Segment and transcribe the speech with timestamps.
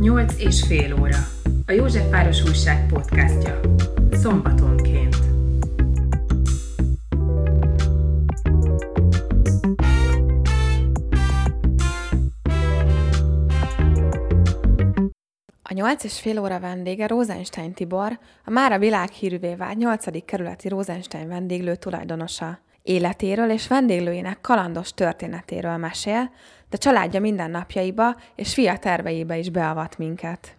[0.00, 1.16] Nyolc és fél óra.
[1.66, 3.60] A Józsefváros Újság podcastja.
[4.12, 5.16] Szombatonként.
[15.62, 20.24] A nyolc és fél óra vendége Rosenstein Tibor, a mára világhírűvé vált 8.
[20.24, 22.58] kerületi Rosenstein vendéglő tulajdonosa.
[22.82, 26.30] Életéről és vendéglőjének kalandos történetéről mesél,
[26.70, 30.56] de családja mindennapjaiba és fia terveibe is beavat minket.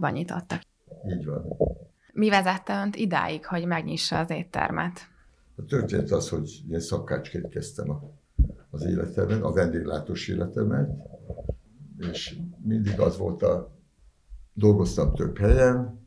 [0.00, 0.62] ban nyitottak.
[1.08, 1.44] Így van.
[2.12, 5.00] Mi vezette önt idáig, hogy megnyissa az éttermet?
[5.56, 8.02] A történet az, hogy én szakácsként kezdtem a,
[8.70, 10.90] az életemben, a vendéglátós életemet,
[12.10, 13.81] és mindig az volt a,
[14.54, 16.00] dolgoztam több helyen,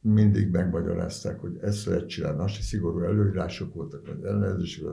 [0.00, 4.84] mindig megmagyarázták, hogy ezt lehet csinálni, azt szigorú előírások voltak, az ellenőrzések,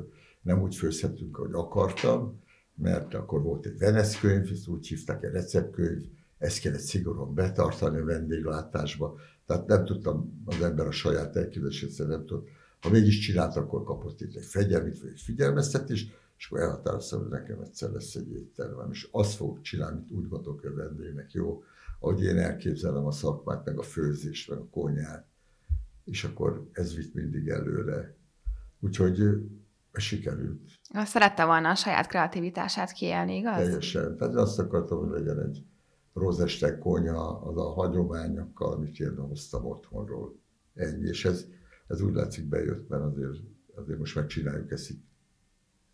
[0.41, 2.39] nem úgy főzhetünk, ahogy akartam,
[2.75, 6.05] mert akkor volt egy Venesz könyv, ezt úgy hívták, egy receptkönyv,
[6.37, 12.25] ezt kellett szigorúan betartani a vendéglátásba, tehát nem tudtam az ember a saját elképzelését nem
[12.25, 12.47] tudott.
[12.81, 17.29] Ha mégis csinált, akkor kapott itt egy fegyelmit, vagy egy figyelmeztetést, és akkor elhatároztam, hogy
[17.29, 21.31] nekem egyszer lesz egy éttermem, és azt fogok csinálni, amit úgy gondolok, hogy a vendégnek
[21.31, 21.63] jó,
[22.01, 25.27] ahogy én elképzelem a szakmát, meg a főzést, meg a konyhát,
[26.03, 28.15] és akkor ez vitt mindig előre.
[28.79, 29.23] Úgyhogy
[29.93, 30.61] sikerült.
[30.93, 33.57] Szerette volna a saját kreativitását kiélni, igaz?
[33.57, 34.17] Teljesen.
[34.17, 35.65] Tehát azt akartam, hogy legyen egy
[36.13, 40.39] rozestek konyha, az a hagyományokkal, amit én hoztam otthonról.
[40.73, 41.07] Ennyi.
[41.07, 41.45] És ez,
[41.87, 43.39] ez úgy látszik bejött, mert azért,
[43.75, 45.03] azért most megcsináljuk ezt itt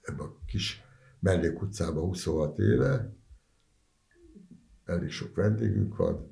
[0.01, 0.81] ebbe a kis
[1.19, 3.15] mellékutcába 26 éve.
[4.87, 6.31] Elég sok vendégünk van,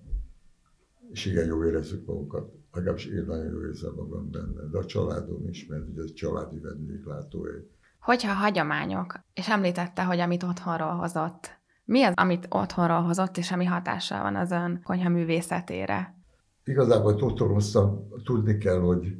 [1.11, 2.53] és igen, jó érezzük magunkat.
[2.71, 6.59] Legalábbis én nagyon jó érzem magam benne, de a családom is, mert ugye ez családi
[6.59, 7.67] vendéglátóhely.
[7.99, 11.49] Hogyha a hagyományok, és említette, hogy amit otthonról hozott,
[11.85, 16.15] mi az, amit otthonról hozott, és ami hatással van az ön konyha művészetére?
[16.63, 19.17] Igazából, otthon tudni kell, hogy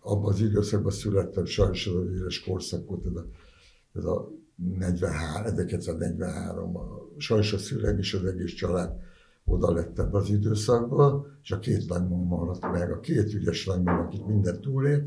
[0.00, 3.26] abban az időszakban születtem, sajnos az éles korszak volt, ez a,
[3.92, 8.92] ez a 43, 1943, a, sajnos a szüleim és az egész család
[9.44, 13.98] oda lett ebbe az időszakba, és a két nagymama maradt meg, a két ügyes nagymama,
[13.98, 15.04] akit minden túlért,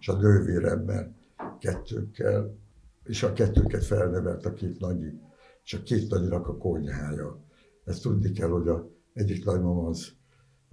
[0.00, 1.14] és a nővéremmel
[1.58, 2.54] kettőkkel,
[3.04, 5.20] és a kettőket felnevelt a két nagyi
[5.64, 7.40] és a két nagynak a konyhája.
[7.84, 10.12] Ezt tudni kell, hogy a egyik nagymama az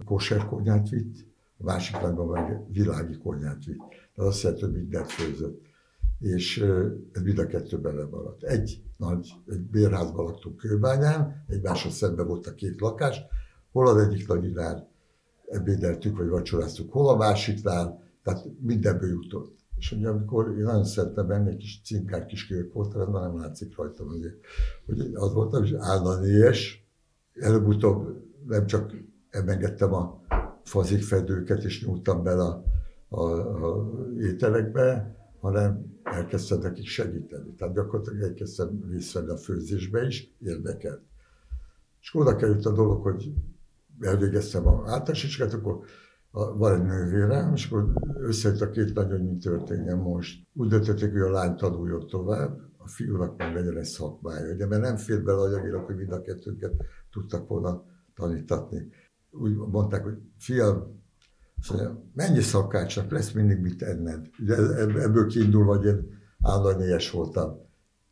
[0.04, 1.26] kóser konyhát vitt,
[1.58, 3.78] a másik nagymama meg világi konyhát vitt.
[4.14, 5.60] Tehát azt jelenti, hogy mindent főzött.
[6.20, 6.58] És
[7.12, 8.08] ez mind a kettő bele.
[8.40, 13.20] Egy nagy, egy bérházban laktunk Kőbányán, egymáshoz szemben volt a két lakás,
[13.72, 14.90] hol az egyik nagyinál
[15.46, 19.56] ebédeltük, vagy vacsoráztuk, hol a másiknál, tehát mindenből jutott.
[19.76, 23.22] És ugye amikor én nagyon szerettem benne, egy kis cinkár kis kők volt, ez már
[23.22, 24.20] nem látszik rajtam, hogy,
[24.86, 26.86] hogy az voltam, és állandóes.
[27.34, 28.94] Előbb-utóbb nem csak
[29.30, 30.22] emengedtem a
[30.64, 32.62] fazikfedőket, és nyúltam bele a,
[33.08, 33.22] a,
[33.66, 33.90] a
[34.20, 37.54] ételekbe, hanem elkezdtem nekik segíteni.
[37.54, 41.02] Tehát gyakorlatilag elkezdtem részt venni a főzésbe is, érdekelt.
[42.00, 43.32] És oda került a dolog, hogy
[44.00, 45.84] elvégeztem a általános akkor
[46.30, 50.46] van egy nővérem, és akkor összejött a két nagyon, hogy mi történjen most.
[50.54, 54.52] Úgy döntötték, hogy a lány tanuljon tovább, a fiúnak meg legyen egy szakmája.
[54.54, 56.72] Ugye, mert nem fér bele anyagilag, hogy mind a kettőnket
[57.10, 58.88] tudtak volna tanítatni.
[59.30, 61.02] Úgy mondták, hogy fiam,
[61.70, 64.26] mondja, mennyi szakácsnak lesz mindig mit enned.
[64.40, 67.66] Ugye ebből kiindulva, hogy én állanyélyes voltam.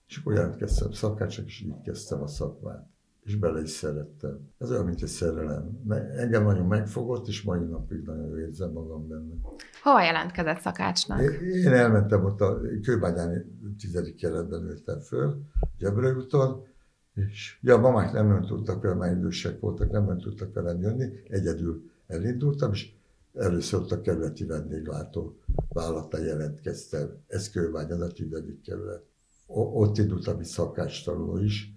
[0.08, 2.88] És akkor jelentkeztem szakácsnak, és így kezdtem a szakmát
[3.26, 4.38] és bele is szerettem.
[4.58, 5.80] Ez olyan, mint egy szerelem.
[6.16, 9.34] Engem nagyon megfogott, és mai napig nagyon érzem magam benne.
[9.82, 11.20] Hova jelentkezett szakácsnak?
[11.42, 13.44] Én elmentem ott a Kőbányáni
[13.78, 15.42] tizedik keretben nőttem föl,
[16.16, 16.64] úton,
[17.14, 20.80] és ugye a mamák nem nagyon tudtak velem, már idősek voltak, nem nagyon tudtak velem
[20.80, 22.95] jönni, egyedül elindultam, és
[23.36, 25.38] először ott a kerületi vendéglátó
[25.68, 27.22] vállalata jelentkeztem.
[27.26, 29.02] Ez Kőbányán a tizedik kerület.
[29.46, 31.76] Ott indultam, egy szakácstanuló is,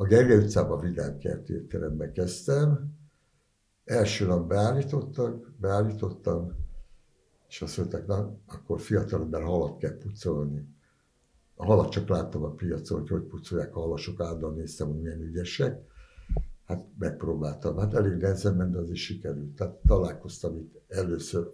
[0.00, 2.96] a Gergely utcában Vidám Kert étterembe kezdtem.
[3.84, 6.54] Első nap beállítottak, beállítottam,
[7.48, 10.68] és azt mondták, na, akkor fiatalember halat kell pucolni.
[11.54, 15.20] A halat csak láttam a piacon, hogy hogy pucolják a halasok, állandóan néztem, hogy milyen
[15.20, 15.80] ügyesek.
[16.68, 17.76] Hát megpróbáltam.
[17.76, 19.54] Hát elég nehezen ment, de az is sikerült.
[19.56, 21.50] Tehát találkoztam itt először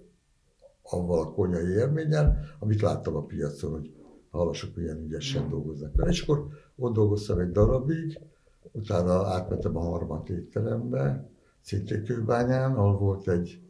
[0.82, 3.92] avval a konyai élménnyel, amit láttam a piacon, hogy
[4.30, 5.92] halasok milyen ügyesen dolgoznak.
[6.06, 8.20] És akkor ott dolgoztam egy darabig,
[8.72, 11.28] utána átmentem a harmadik étterembe,
[11.60, 13.60] szintén Kőbányán, ahol volt egy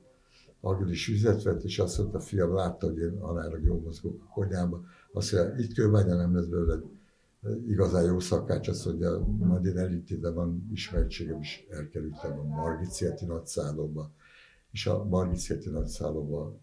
[0.60, 4.80] agilis üzlet vett, és azt mondta, fiam látta, hogy én aránylag jól mozgok a konyhába.
[5.12, 6.80] Azt mondja, itt kőbánya nem lesz belőle
[7.66, 14.12] igazán jó szakács, azt mondja, majd én elítézem, van ismertségem is, elkerültem a Margit nagyszállóba,
[14.70, 16.58] és a Margit nagyszállóba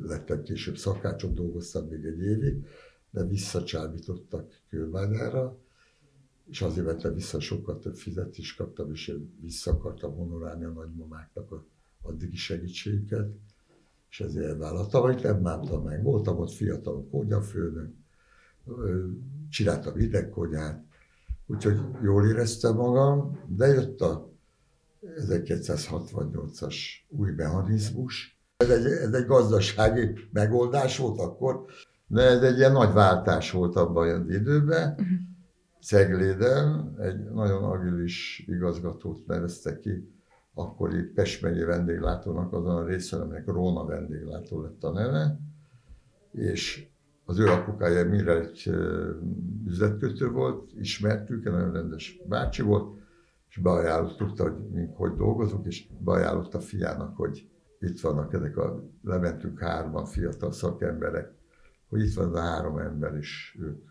[0.00, 2.66] lettem később szakácsot, dolgoztam még egy évig,
[3.10, 5.58] de visszacsábítottak kőbányára,
[6.50, 11.52] és azért vettem vissza, sokkal több fizetést kaptam, és én vissza akartam honorálni a nagymamáknak
[11.52, 11.66] a
[12.02, 13.30] addigi segítségüket,
[14.10, 16.02] és ezért elvállaltam, amit nem bántam meg.
[16.02, 17.94] Voltam ott fiatal konyafőnök,
[19.50, 20.84] csináltam hidegkonyát,
[21.46, 24.30] úgyhogy jól éreztem magam, de jött a
[25.02, 26.76] 1968-as
[27.08, 28.38] új mechanizmus.
[28.56, 31.64] Ez egy, ez egy gazdasági megoldás volt akkor,
[32.06, 34.90] de ez egy ilyen nagy váltás volt abban az időben.
[34.90, 35.06] Uh-huh.
[35.82, 40.12] Cegléden egy nagyon agilis igazgatót nevezte ki,
[40.54, 45.38] akkori Pest megyei vendéglátónak azon a részen, aminek Róna vendéglátó lett a neve,
[46.32, 46.88] és
[47.30, 48.70] az ő apukája mire egy
[49.66, 52.98] üzletkötő volt, ismertük, egy nagyon rendes bácsi volt,
[53.48, 57.48] és beajánlott, tudta, hogy mink hogy dolgozunk, és beajánlott a fiának, hogy
[57.80, 61.32] itt vannak ezek a, lementünk hárman fiatal szakemberek,
[61.88, 63.82] hogy itt van az a három ember, és ők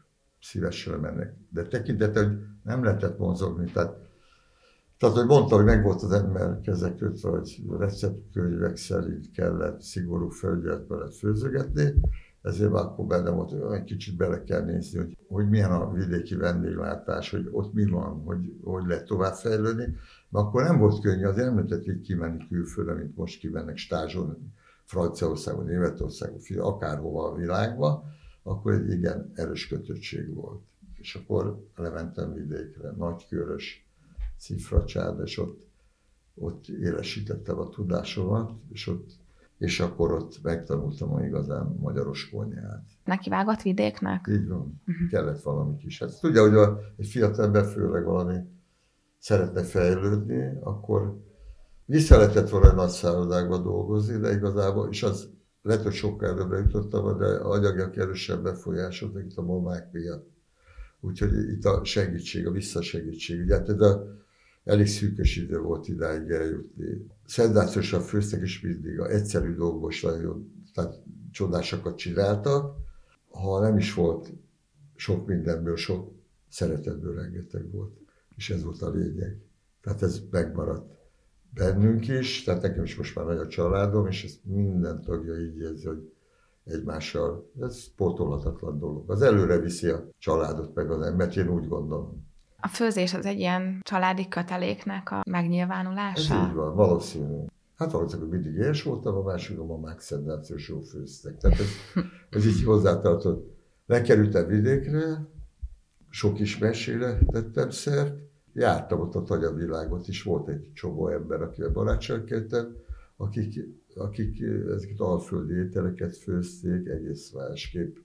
[0.41, 1.33] szívesen mennek.
[1.49, 3.97] De tekintettel, hogy nem lehetett mozogni, tehát,
[4.97, 10.29] tehát hogy mondta, hogy meg volt az ember kezek kötve, hogy receptkönyvek szerint kellett szigorú
[10.29, 11.93] felügyelet mellett főzögetni,
[12.41, 17.29] ezért akkor benne volt, egy kicsit bele kell nézni, hogy, hogy milyen a vidéki vendéglátás,
[17.29, 19.83] hogy ott mi van, hogy, hogy lehet továbbfejlődni.
[20.29, 24.33] Mert akkor nem volt könnyű, azért nem lehetett így kimenni külföldre, mint most kimennek stázsolni
[24.83, 28.03] Franciaországon, Németországon, akárhova a világba,
[28.43, 30.61] akkor egy igen erős kötöttség volt.
[30.95, 33.87] És akkor lementem vidékre, nagykörös,
[34.37, 35.67] cifracsád, és ott,
[36.35, 39.11] ott élesítettem a tudásomat, és ott
[39.59, 42.83] és akkor ott megtanultam a igazán magyaros konyhát.
[43.05, 44.27] Neki vágott vidéknek?
[44.29, 45.09] Így van, uh-huh.
[45.09, 45.99] kellett valami kis.
[45.99, 48.37] Hát tudja, hogy a, egy fiatal ember főleg valami
[49.17, 51.23] szeretne fejlődni, akkor
[51.85, 55.29] vissza lehetett volna nagy szállodákba dolgozni, de igazából, és az
[55.61, 60.29] lehet, hogy sokkal előbbre jutottam, de anyagiak erősebb befolyásoznak itt a mamák miatt.
[60.99, 63.41] Úgyhogy itt a segítség, a visszasegítség.
[63.41, 64.03] Ugye hát ez a
[64.69, 67.05] elég szűkös idő volt idáig eljutni.
[67.25, 71.01] Szenzációsan főztek, és mindig a egyszerű dolgos, nagyon, tehát
[71.31, 72.75] csodásokat csináltak.
[73.29, 74.33] Ha nem is volt
[74.95, 76.11] sok mindenből, sok
[76.49, 77.97] szeretetből rengeteg volt.
[78.35, 79.37] És ez volt a lényeg.
[79.81, 80.91] Tehát ez megmaradt
[81.53, 85.59] bennünk is, tehát nekem is most már nagy a családom, és ezt minden tagja így
[85.59, 86.13] érzi, hogy
[86.63, 89.11] egymással, ez pótolhatatlan dolog.
[89.11, 92.28] Az előre viszi a családot meg az embert, én úgy gondolom.
[92.61, 96.33] A főzés az egy ilyen családi köteléknek a megnyilvánulása?
[96.33, 97.45] Ez így van, valószínű.
[97.75, 101.37] Hát valószínűleg mindig éhes voltam, a másik a mamák szenzációs jó főztek.
[101.37, 101.67] Tehát ez,
[102.29, 103.57] ez így hozzátartott.
[103.85, 105.27] Lekerültem vidékre,
[106.09, 108.17] sok is mesére tettem szert,
[108.53, 112.75] jártam ott a tagyavilágot is, volt egy csomó ember, akivel barátságkedtem,
[113.17, 113.59] akik,
[113.95, 114.41] akik
[114.75, 117.95] ezeket alföldi ételeket főzték egész másképp,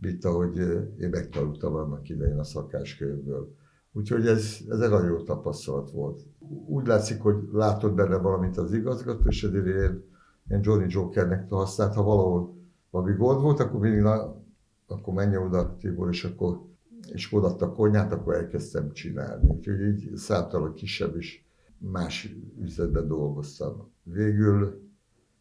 [0.00, 0.58] mint ahogy
[0.98, 3.55] én megtanultam annak idején a szakáskönyvből.
[3.96, 6.22] Úgyhogy ez, ez egy nagyon jó tapasztalat volt.
[6.66, 10.04] Úgy látszik, hogy látott benne valamit az igazgató, és ezért én,
[10.50, 12.56] én Johnny Jokernek használt, ha valahol
[12.90, 14.42] valami gond volt, akkor mindig na,
[14.86, 16.64] akkor menjen oda Tibor, és akkor
[17.12, 19.48] és odaadta a konyhát, akkor elkezdtem csinálni.
[19.48, 21.46] Úgyhogy így számtalan kisebb is
[21.78, 23.92] más üzletben dolgoztam.
[24.02, 24.80] Végül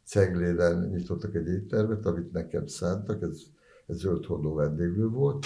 [0.03, 3.41] Cegléden nyitottak egy éttermet, amit nekem szántak, ez,
[3.87, 5.45] ez zöld vendéglő volt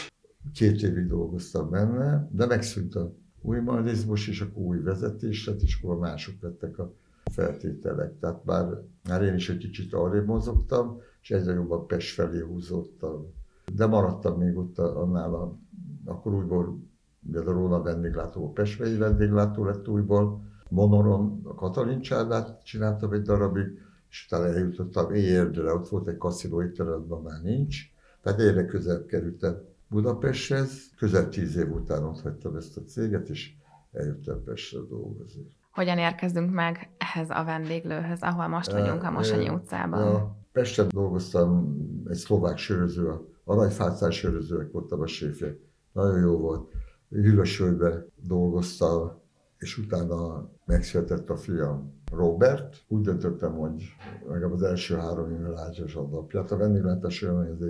[0.54, 5.80] két évig dolgoztam benne, de megszűnt a új marizmus, és akkor új vezetés lett, és
[5.82, 6.94] akkor mások lettek a
[7.32, 8.20] feltételek.
[8.20, 8.66] Tehát már,
[9.08, 13.34] már én is egy kicsit arrébb mozogtam, és egyre jobban Pest felé húzottam.
[13.74, 15.58] De maradtam még ott annál a,
[16.06, 16.80] akkor újból,
[17.28, 23.22] ugye a Róna vendéglátó, a Pest vendéglátó lett újból, Monoron a Katalin csádát csináltam egy
[23.22, 23.80] darabig,
[24.10, 27.78] és utána eljutottam Érdre, ott volt egy kaszinó étterem, már nincs,
[28.22, 30.92] tehát egyre közelebb kerültem Budapesthez.
[30.98, 33.52] Közel tíz év után ott hagytam ezt a céget, és
[33.92, 35.48] eljöttem Pestre dolgozni.
[35.72, 40.16] Hogyan érkezünk meg ehhez a vendéglőhöz, ahol most vagyunk, a Mosanyi utcában?
[40.16, 41.78] A Pesten dolgoztam
[42.10, 45.56] egy szlovák söröző, a aranyfácás sörözőek voltam a séfje.
[45.92, 46.72] Nagyon jó volt.
[47.10, 49.22] Hűvösvölgyben dolgoztam,
[49.58, 52.84] és utána megszületett a fiam Robert.
[52.88, 53.84] Úgy döntöttem, hogy
[54.30, 56.52] meg az első három évvel a napját.
[56.52, 57.68] A vendéglátás olyan, hogy ez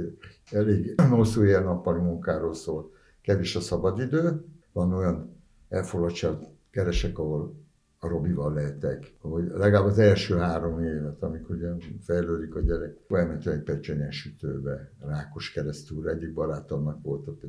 [0.51, 2.91] elég hosszú ilyen nappali munkáról szól.
[3.22, 5.36] Kevés a szabadidő, van olyan
[5.69, 6.34] elfoglaltság
[6.72, 7.55] keresek, ahol
[8.00, 11.69] a Robival lehetek, hogy legalább az első három évet, amikor ugye
[12.01, 17.43] fejlődik a gyerek, elmentem egy pecsenyes sütőbe, Rákos keresztül, egyik barátomnak volt ott,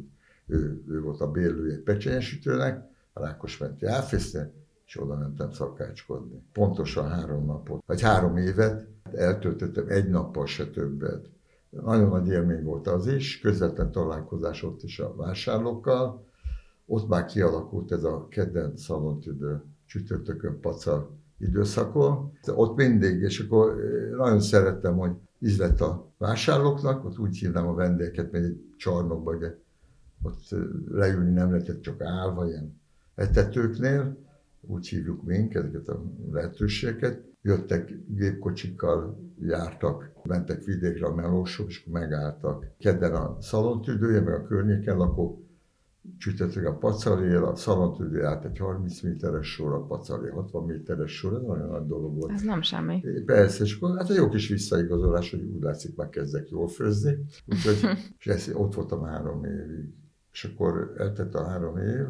[0.46, 4.52] ő, ő volt a bérlője egy pecsenyes sütőnek, Rákos menti áfészte,
[4.90, 6.42] és oda mentem szakácskodni.
[6.52, 11.30] Pontosan három napot, vagy három évet eltöltöttem, egy nappal se többet.
[11.68, 16.26] Nagyon nagy élmény volt az is, közvetlen találkozás ott is a vásárlókkal.
[16.86, 22.32] Ott már kialakult ez a kedden szalontüdő csütörtökön pacal időszakon.
[22.46, 27.74] Ott mindig, és akkor eh, nagyon szerettem, hogy ízlet a vásárlóknak, ott úgy hívnám a
[27.74, 29.56] vendégeket, mert egy csarnokba, ugye,
[30.22, 32.80] ott eh, leülni nem lehetett csak állva, ilyen
[33.14, 34.28] etetőknél,
[34.60, 37.28] úgy hívjuk mink ezeket a lehetőségeket.
[37.42, 42.66] Jöttek gépkocsikkal, jártak, mentek vidékre a melósok, és megálltak.
[42.78, 45.38] Kedden a szalontüdője, meg a környéken lakók
[46.18, 51.34] csütörtök a pacalél, a szalontüdő állt egy 30 méteres sor, a pacalél 60 méteres sor,
[51.34, 52.32] ez nagyon nagy dolog volt.
[52.32, 53.04] Ez nem semmi.
[53.26, 57.18] Persze, és akkor hát egy jó kis visszaigazolás, hogy úgy látszik, már kezdek jól főzni.
[57.46, 59.94] Úgyhogy és ez, ott voltam három évig.
[60.32, 62.06] És akkor eltett a három év,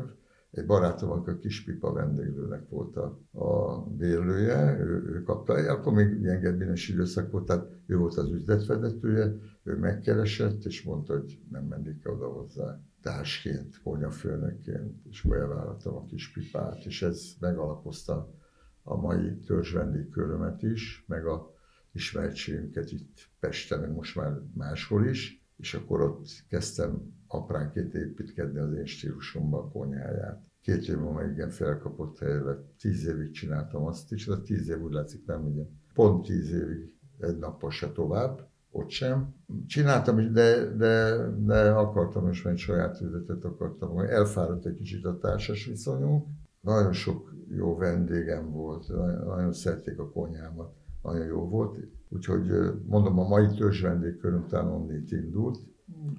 [0.51, 6.41] egy barátom, a Kispipa vendéglőnek volt a, a bérlője, ő, ő kapta, akkor még ilyen
[6.41, 12.09] gebbines időszak volt, tehát ő volt az üzletvezetője, ő megkeresett, és mondta, hogy nem mennék
[12.09, 18.35] oda hozzá társként, konyafőnökként, és akkor elvállaltam a Kispipát, és ez megalapozta
[18.83, 21.55] a mai törzsvendégkörömet is, meg a
[21.93, 28.85] ismertségünket itt Pesten, most már máshol is, és akkor ott kezdtem apránként építkedni az én
[28.85, 30.43] stílusomba a konyháját.
[30.63, 34.93] Két év múlva igen felkapott helyre, tíz évig csináltam azt is, de tíz év úgy
[34.93, 35.81] látszik nem igen.
[35.95, 39.35] Pont tíz évig, egy nappal se tovább, ott sem.
[39.67, 43.99] Csináltam is, de, de, de akartam is, mert saját üzletet akartam.
[43.99, 46.27] Elfáradt egy kicsit a társas viszonyunk.
[46.61, 51.79] Nagyon sok jó vendégem volt, nagyon, nagyon szerették a konyhámat, nagyon jó volt.
[52.09, 52.51] Úgyhogy
[52.87, 55.59] mondom, a mai törzs vendégköröm talán onnét indult,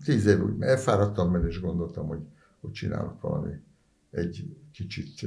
[0.03, 2.21] tíz év úgy elfáradtam benne, és gondoltam, hogy,
[2.59, 3.53] hogy csinálok valami
[4.11, 5.25] egy kicsit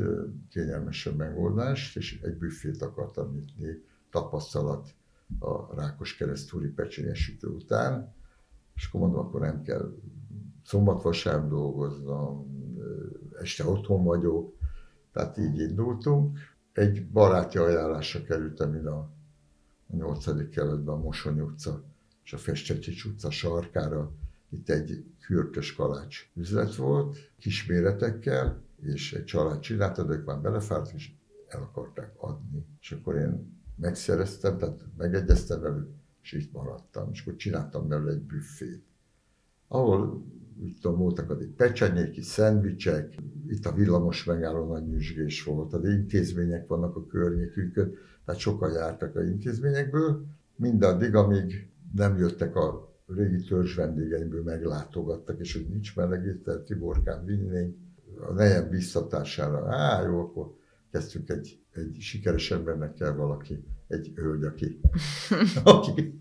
[0.48, 4.94] kényelmesebb megoldást, és egy büffét akartam nyitni, tapasztalat
[5.38, 8.14] a Rákos keresztúri pecsenyesítő után,
[8.74, 9.94] és akkor mondom, akkor nem kell
[10.64, 12.52] szombat-vasárnap dolgoznom,
[13.40, 14.56] este otthon vagyok,
[15.12, 16.38] tehát így indultunk.
[16.72, 19.13] Egy baráti ajánlásra kerültem ide a
[19.90, 20.48] 8.
[20.50, 21.84] kerületben, a Mosony utca
[22.24, 24.12] és a Festettics utca sarkára,
[24.48, 30.40] itt egy kürtös kalács üzlet volt, kis méretekkel, és egy család csinálta, de ők már
[30.40, 31.12] belefárt, és
[31.48, 32.66] el akarták adni.
[32.80, 35.88] És akkor én megszereztem, tehát megegyeztem velük,
[36.22, 37.10] és itt maradtam.
[37.12, 38.84] És akkor csináltam belőle egy büffét,
[39.68, 40.24] ahol
[40.62, 43.14] úgy tudom, voltak addig pecsenyéki, szendvicsek,
[43.48, 47.94] itt a villamos megálló nagy nyüzsgés volt, az intézmények vannak a környékünkön,
[48.24, 50.24] tehát sokan jártak a intézményekből,
[50.56, 57.76] mindaddig, amíg nem jöttek a régi törzs vendégeimből meglátogattak, és hogy nincs melegétel, Tiborkán vinnénk,
[58.28, 60.54] a nejem biztatására, á, jó, akkor
[60.90, 64.80] kezdtünk egy, egy sikeres embernek kell valaki, egy hölgy, aki,
[65.64, 66.20] aki,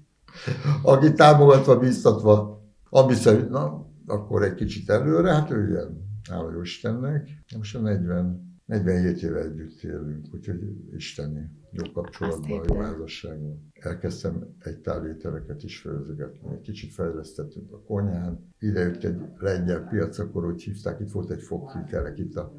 [0.84, 7.30] aki támogatva, biztatva, ami szerint, na, akkor egy kicsit előre, hát ő ilyen, hála Istennek.
[7.58, 10.60] Most a 40 47 éve együtt élünk, úgyhogy
[10.96, 13.72] isteni jó kapcsolatban, jó házasságban.
[13.74, 18.48] Elkezdtem egy távételeket is főzögetni, kicsit fejlesztettünk a konyhán.
[18.60, 22.54] Ide jött egy lengyel piac, akkor úgy hívták, itt volt egy foghitelek, itt a,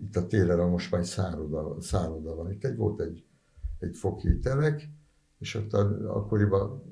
[0.00, 2.50] itt a téren, most már szálloda, szálloda van.
[2.50, 3.24] Itt egy, volt egy,
[3.78, 4.88] egy foghitelek,
[5.38, 6.82] és ott a, akkoriban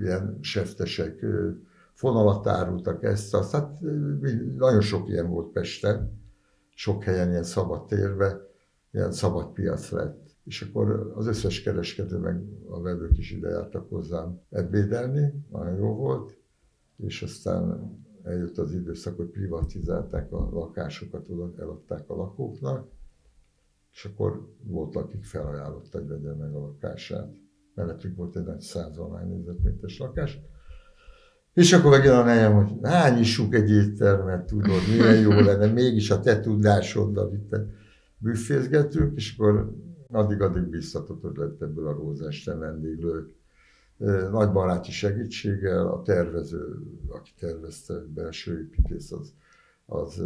[0.00, 1.24] ilyen seftesek
[2.00, 3.80] fonalat árultak ezt, azt, hát
[4.56, 6.20] nagyon sok ilyen volt Pesten,
[6.74, 8.40] sok helyen ilyen szabad térbe,
[8.90, 10.36] ilyen szabad piac lett.
[10.44, 15.94] És akkor az összes kereskedő, meg a vevők is ide jártak hozzám ebédelni, nagyon jó
[15.94, 16.38] volt,
[16.96, 17.92] és aztán
[18.22, 22.88] eljött az időszak, hogy privatizálták a lakásokat, oda eladták a lakóknak,
[23.92, 27.34] és akkor volt, akik felajánlott, hogy vegye meg a lakását.
[27.74, 30.40] Mellettünk volt egy nagy százalmány négyzetméteres lakás,
[31.54, 36.10] és akkor megint a nejem, hogy hány nyissuk egy éttermet, tudod, milyen jó lenne, mégis
[36.10, 37.56] a te tudásoddal itt
[38.18, 39.74] büffézgetünk, és akkor
[40.10, 43.34] addig-addig biztatott, lett ebből a Rózesten vendéglő.
[44.30, 46.78] Nagy baráti segítséggel, a tervező,
[47.08, 49.34] aki tervezte, belső építész, az,
[49.86, 50.22] az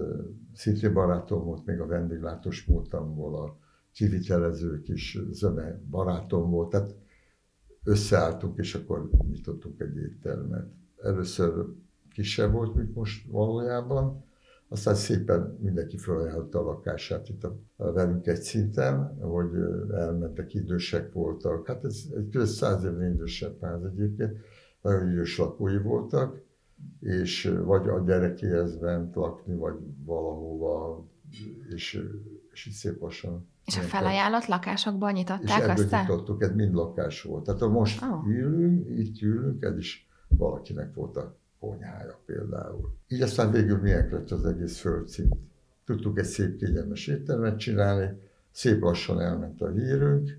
[0.54, 3.58] szintén barátom volt, még a vendéglátós múltamból, a
[3.92, 6.94] kivitelezők is zöme barátom volt, tehát
[7.84, 10.66] összeálltunk, és akkor nyitottunk egy éttermet
[11.04, 11.66] először
[12.12, 14.24] kisebb volt, mint most valójában.
[14.68, 19.50] Aztán szépen mindenki felajánlotta a lakását itt a, a velünk egy szinten, hogy
[19.92, 21.66] elmentek, idősek voltak.
[21.66, 24.36] Hát ez egy köz száz évnél idősebb ház egyébként,
[24.80, 26.42] nagyon idős lakói voltak,
[27.00, 31.04] és vagy a gyerekéhez ment lakni, vagy valahova,
[31.74, 32.08] és,
[32.52, 33.48] és így szép lassan.
[33.64, 36.00] És a felajánlott lakásokból nyitották és aztán?
[36.00, 37.44] nyitottuk, ez mind lakás volt.
[37.44, 38.26] Tehát most oh.
[38.28, 42.94] ülünk, itt ülünk, ez is valakinek volt a konyhája például.
[43.08, 45.34] Így aztán végül milyen lett az egész földszint.
[45.84, 50.38] Tudtuk egy szép kényelmes éttermet csinálni, szép lassan elment a hírünk,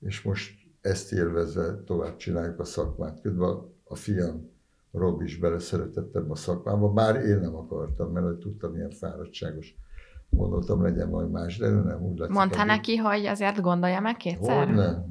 [0.00, 3.20] és most ezt élvezve tovább csináljuk a szakmát.
[3.20, 4.52] Közben a fiam
[4.92, 9.76] Rob is beleszeretett ebbe a szakmába, bár én nem akartam, mert hogy tudtam, milyen fáradtságos.
[10.30, 12.28] Gondoltam, legyen majd más, de nem úgy lett.
[12.28, 14.66] Mondta neki, hogy azért gondolja meg kétszer?
[14.66, 15.04] Hogy nem.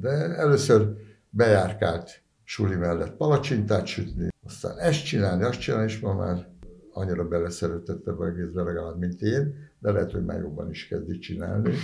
[0.00, 0.96] De először
[1.30, 6.48] bejárkált suli mellett palacsintát sütni, aztán ezt csinálni, azt csinálni, és ma már
[6.92, 11.74] annyira beleszeretett ebbe egészbe legalább, mint én, de lehet, hogy már jobban is kezdi csinálni.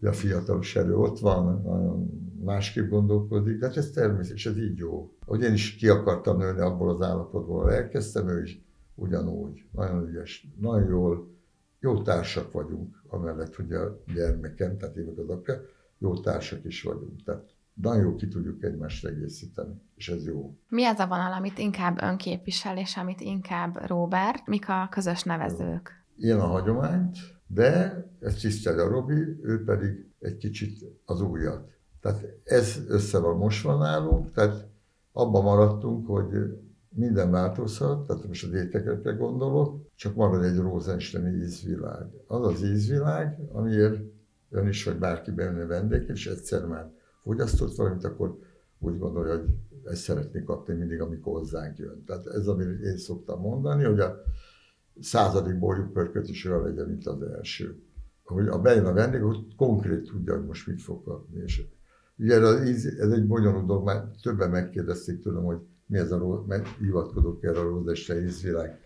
[0.00, 2.10] a fiatalos erő ott van, nagyon
[2.44, 5.12] másképp gondolkodik, de hát ez természetes, ez így jó.
[5.26, 10.48] Hogy én is ki akartam nőni abból az állapotból, elkezdtem, ő is ugyanúgy, nagyon ügyes,
[10.60, 11.28] nagyon jól,
[11.80, 15.60] jó társak vagyunk, amellett, hogy a gyermekem, tehát én az apja,
[15.98, 17.22] jó társak is vagyunk.
[17.24, 20.54] Tehát nagyon jó ki tudjuk egymást egészíteni, és ez jó.
[20.68, 24.46] Mi az a vonal, amit inkább önképvisel, és amit inkább Robert?
[24.46, 26.04] Mik a közös nevezők?
[26.16, 27.16] Ilyen a hagyományt,
[27.46, 31.68] de ezt tiszteli a Robi, ő pedig egy kicsit az újat.
[32.00, 34.68] Tehát ez össze van mosva nálunk, tehát
[35.12, 36.26] abban maradtunk, hogy
[36.88, 42.06] minden változhat, tehát most az ételekre gondolok, csak marad egy Rosensteini ízvilág.
[42.26, 44.00] Az az ízvilág, amiért
[44.50, 46.90] ön is, vagy bárki benne vendég, és egyszer már
[47.24, 48.38] fogyasztott valamit, akkor
[48.78, 49.54] úgy gondolja, hogy
[49.84, 52.04] ezt szeretné kapni mindig, amikor hozzánk jön.
[52.06, 54.22] Tehát ez, amit én szoktam mondani, hogy a
[55.00, 55.90] századik borjú
[56.26, 57.82] is olyan legyen, mint az első.
[58.24, 61.42] Hogy a bejön a vendég, hogy konkrét tudja, hogy most mit fog kapni.
[61.42, 61.66] És
[62.18, 66.68] ugye ez, ez egy bonyolult dolog, már többen megkérdezték tőlem, hogy mi ez a mert
[66.78, 68.80] hivatkozok erre a rózeste ízvilág.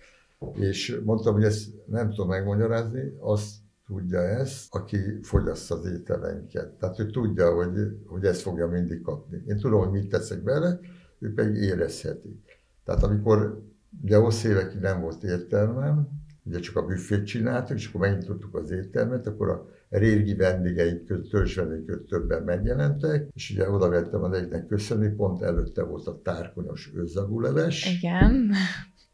[0.54, 3.54] És mondtam, hogy ezt nem tudom megmagyarázni, azt
[3.88, 6.68] tudja ezt, aki fogyaszt az ételeinket.
[6.68, 9.42] Tehát ő tudja, hogy, hogy ezt fogja mindig kapni.
[9.46, 10.80] Én tudom, hogy mit teszek bele,
[11.18, 12.42] ő pedig érezheti.
[12.84, 13.62] Tehát amikor
[14.02, 16.08] ugye hosszú évekig nem volt értelmem,
[16.44, 21.30] ugye csak a büfét csináltuk, és akkor megnyitottuk az éttermet, akkor a régi vendégeink között,
[21.30, 26.20] törzs vendégeink többen megjelentek, és ugye oda vettem az egyiknek köszönni, pont előtte volt a
[26.22, 27.96] tárkonyos őzagúleves.
[27.96, 28.52] Igen.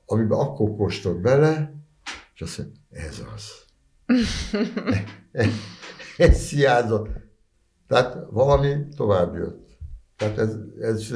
[0.07, 1.75] Amiben akkor kóstolt bele,
[2.35, 3.65] és azt mondja, ez az.
[6.17, 7.09] ez hiányzott.
[7.87, 9.79] Tehát valami tovább jött.
[10.17, 11.15] Tehát ez, ez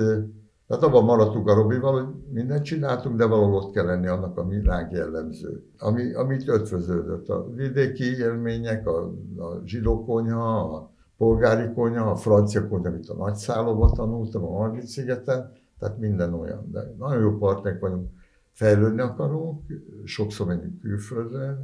[0.68, 4.62] tehát abban maradtunk a Robival, hogy mindent csináltunk, de valahol ott kell lenni annak, ami
[4.62, 5.64] ránk jellemző.
[5.78, 7.28] Ami, amit ötvöződött.
[7.28, 9.04] A vidéki élmények, a,
[9.36, 14.86] a zsidó konyha, a polgári konyha, a francia konyha, amit a nagyszállóba tanultam, a Margit
[14.86, 16.70] szigeten, tehát minden olyan.
[16.70, 18.10] De nagyon jó partnerek vagyunk,
[18.52, 19.62] fejlődni akarunk,
[20.04, 21.58] sokszor megyünk külföldre,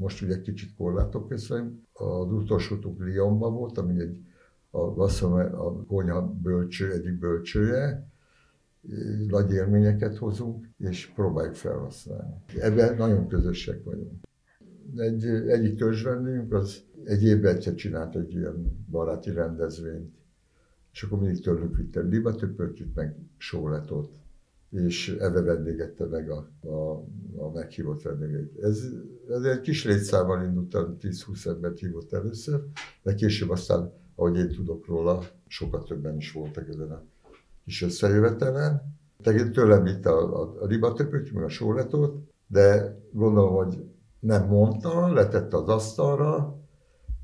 [0.00, 1.86] most ugye kicsit korlátok közben.
[1.92, 4.18] Az utolsó utunk Lyonban volt, ami egy
[4.70, 8.08] a Vasszom, a konyha bölcső, egyik bölcsője,
[9.28, 12.34] nagy élményeket hozunk, és próbáljuk felhasználni.
[12.58, 14.12] Ebben nagyon közösek vagyunk.
[14.96, 20.14] Egy, egyik törzsvendünk az egy évben egyszer csinált egy ilyen baráti rendezvényt,
[20.92, 24.19] és akkor mindig tőlük vittem libatöpörtjük, meg sóletot
[24.70, 27.04] és ebbe vendégette meg a, a,
[27.36, 28.58] a meghívott vendégeit.
[28.58, 28.82] Ez,
[29.28, 32.64] ez egy kis létszámmal indult, 10-20 embert hívott először,
[33.02, 37.02] de később aztán, ahogy én tudok róla, sokat többen is voltak ezen a
[37.64, 38.98] kis összejövetelen.
[39.22, 43.84] Tehát tőlem itt a, a, a ribatöpöt, meg a sóletot, de gondolom, hogy
[44.20, 46.58] nem mondta, letette az asztalra,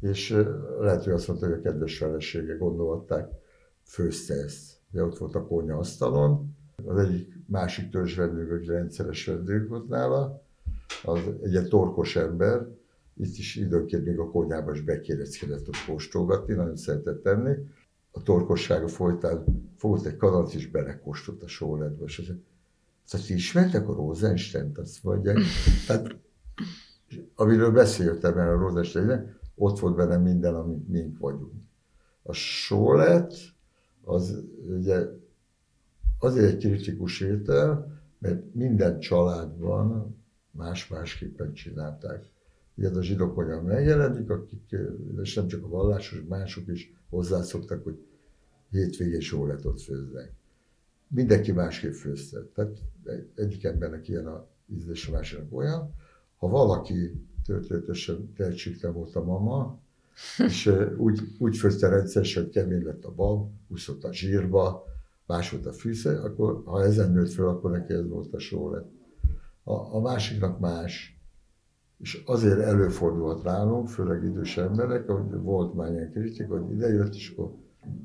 [0.01, 0.45] és
[0.81, 3.29] lehet, hogy azt mondta, hogy a kedves felesége gondolták,
[3.83, 4.75] főzte ezt.
[4.91, 6.56] De ott volt a konyha asztalon,
[6.87, 10.43] az egyik másik törzsvendők, aki rendszeres vendég volt nála,
[11.03, 12.67] az egy torkos ember,
[13.17, 17.55] itt is időnként még a konyhába is bekéreckedett ott kóstolgatni, nagyon szeretett tenni.
[18.11, 19.45] A torkossága folytán
[19.77, 25.39] fogott egy kalanc és belekóstolt a sóledbe, és azt mondja, ismertek a Rosenstein-t, azt mondják.
[25.87, 26.17] Tehát,
[27.35, 31.53] amiről beszéltem el a Rosenstein, ott volt benne minden, ami mink vagyunk.
[32.23, 33.35] A sólet,
[34.05, 34.43] az
[34.79, 35.07] ugye
[36.19, 40.17] azért egy kritikus étel, mert minden családban
[40.51, 42.25] más-másképpen csinálták.
[42.75, 44.77] Ugye a zsidók olyan megjelenik, akik,
[45.23, 48.07] és nem csak a vallásos, mások is hozzászoktak, hogy
[48.71, 50.33] hétvégén sóletot főznek.
[51.09, 52.43] Mindenki másképp főzte.
[52.55, 52.79] Tehát
[53.35, 55.95] egyik embernek ilyen a ízlés, a másiknak olyan.
[56.37, 59.81] ha valaki történetesen tehetségtelen volt a mama,
[60.47, 64.85] és úgy, úgy főzte rendszeresen, hogy kemény lett a bab, úszott a zsírba,
[65.27, 68.71] más volt a fűszer, akkor ha ezen nőtt föl, akkor neki ez volt a só
[68.71, 68.91] lett.
[69.63, 71.21] A, a másiknak más.
[71.99, 77.31] És azért előfordulhat nálunk, főleg idős emberek, hogy volt már ilyen kritika, hogy idejött, és
[77.31, 77.55] akkor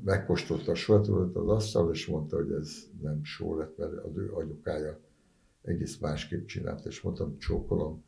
[0.04, 4.32] megkóstolta a sót, az asztal, és mondta, hogy ez nem só lett, mert az ő
[4.32, 5.00] anyukája
[5.62, 8.04] egész másképp csinált, és mondtam, csókolom,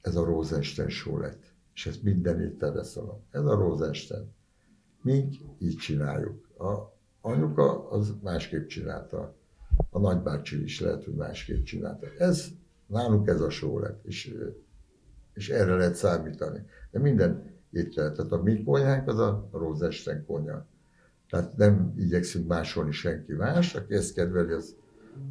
[0.00, 3.20] ez a Rosenstein só lett, és ezt minden ételre szalam.
[3.30, 4.34] Ez a Rosenstein.
[5.02, 6.58] Mink így csináljuk.
[6.58, 6.95] A
[7.26, 9.34] anyuka az másképp csinálta.
[9.90, 12.06] A nagybácsi is lehet, hogy másképp csinálta.
[12.18, 12.48] Ez,
[12.86, 14.34] nálunk ez a só lett, és,
[15.34, 16.66] és erre lehet számítani.
[16.90, 20.66] De minden étel, tehát a mi konyhánk az a Rosenstein konyha.
[21.28, 24.76] Tehát nem igyekszünk másolni senki más, aki ezt kedveli, az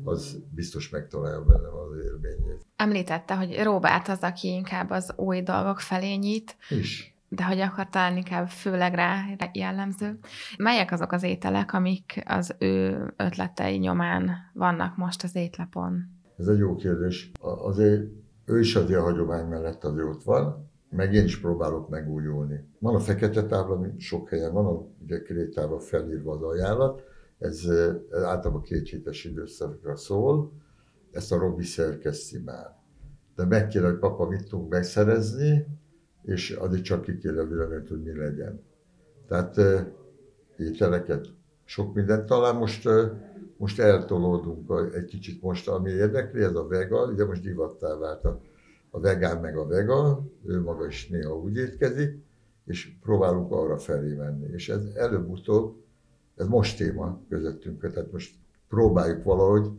[0.04, 2.66] az biztos megtalálja bennem az élményét.
[2.76, 6.56] Említette, hogy Róbert az, aki inkább az új dolgok felé nyit.
[6.70, 7.15] Is.
[7.36, 10.20] De hogy akar talán inkább főleg rá jellemző.
[10.58, 16.04] Melyek azok az ételek, amik az ő ötletei nyomán vannak most az étlapon?
[16.38, 17.32] Ez egy jó kérdés.
[17.42, 18.04] Azért
[18.46, 22.70] ő is az a hagyomány mellett az ott van, meg én is próbálok megújulni.
[22.80, 27.02] Van a fekete tábla, mint sok helyen van, a ugye krétával felírva az ajánlat,
[27.40, 27.68] ez
[28.12, 30.52] általában két hétes időszakra szól,
[31.12, 32.76] ezt a Robi szerkeszti már.
[33.36, 35.68] De meg kéne, hogy papa mit tudunk megszerezni,
[36.26, 38.62] és addig csak ki kéne véleményt, hogy mi legyen.
[39.28, 39.60] Tehát
[40.58, 41.28] ételeket,
[41.64, 42.26] sok mindent.
[42.26, 42.90] Talán most,
[43.58, 48.42] most eltolódunk egy kicsit most, ami érdekli, ez a vega, ugye most divattá vált a,
[48.90, 52.24] a vegán meg a vega, ő maga is néha úgy étkezik,
[52.66, 54.48] és próbálunk arra felé menni.
[54.54, 55.84] És ez előbb-utóbb
[56.36, 58.36] ez most téma közöttünk, tehát most
[58.68, 59.70] próbáljuk valahogy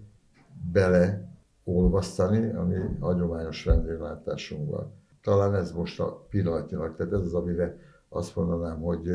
[0.73, 4.93] beleolvasztani a mi hagyományos vendéglátásunkban.
[5.27, 9.09] Talán ez most a pillanatnyilag, tehát ez az, amire azt mondanám, hogy,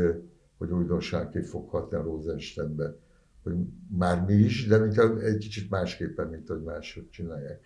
[0.57, 2.95] hogy újdonságként fog hatni a Rosensteinbe.
[3.43, 3.53] Hogy
[3.97, 7.61] már mi is, de mint egy kicsit másképpen, mint hogy mások csinálják.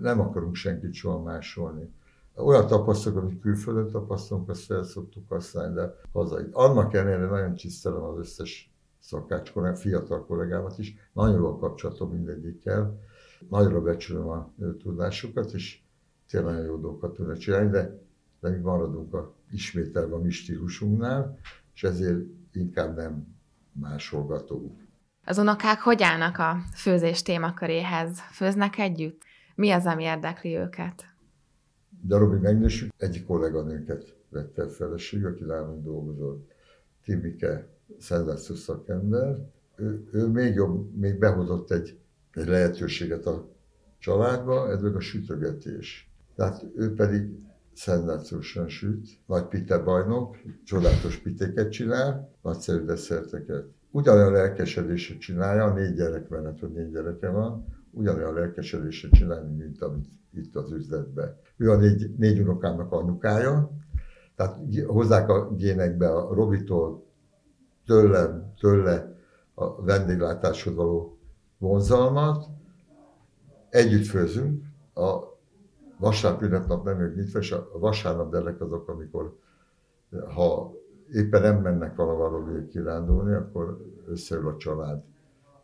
[0.00, 1.92] Nem akarunk senkit soha másolni.
[2.36, 4.84] Olyan tapasztalatok, amit külföldön tapasztalunk, azt fel
[5.28, 6.44] használni, de hazai.
[6.50, 13.00] Annak ellenére nagyon tisztelem az összes szakács kollégám, fiatal kollégámat is, nagyon jó kapcsolatom mindegyikkel,
[13.48, 15.81] nagyra becsülöm a tudásukat, és
[16.32, 17.98] tényleg nagyon jó dolgokat tudnak csinálni, de,
[18.40, 21.38] de mi maradunk a, ismételve a mi stílusunknál,
[21.74, 22.20] és ezért
[22.52, 23.26] inkább nem
[23.72, 24.80] másolgatunk.
[25.24, 28.20] Az unokák hogy állnak a főzés témaköréhez?
[28.20, 29.22] Főznek együtt?
[29.54, 31.04] Mi az, ami érdekli őket?
[32.00, 36.52] De Robi megnősük, egyik kolléganőnket vette feleség, aki nálunk dolgozott.
[37.04, 37.68] Timike
[37.98, 39.38] szenzációs szakember,
[39.76, 41.98] ő, ő még jobb, még behozott egy,
[42.32, 43.48] egy lehetőséget a
[43.98, 46.11] családba, ez meg a sütögetés.
[46.36, 47.42] Tehát ő pedig
[47.72, 53.64] szenzációsan süt, nagy pite bajnok, csodálatos pitéket csinál, nagyszerű desszerteket.
[53.90, 60.06] Ugyanolyan lelkesedéssel csinálja, négy gyerek mellett, hogy négy gyereke van, ugyanolyan lelkesedéssel csinálni, mint amit
[60.34, 61.36] itt az üzletben.
[61.56, 63.70] Ő a négy, négy unokámnak anyukája,
[64.36, 67.06] tehát hozzák a génekbe a Robitól
[67.86, 69.16] tőlem, tőle
[69.54, 71.18] a vendéglátáshoz való
[71.58, 72.46] vonzalmat.
[73.68, 74.64] Együtt főzünk,
[74.94, 75.31] a
[76.02, 79.36] vasárnap ünnepnap nem ők nyitva, és a vasárnap delek azok, amikor
[80.34, 80.72] ha
[81.12, 85.02] éppen nem mennek valavaló kirándulni, akkor összeül a család.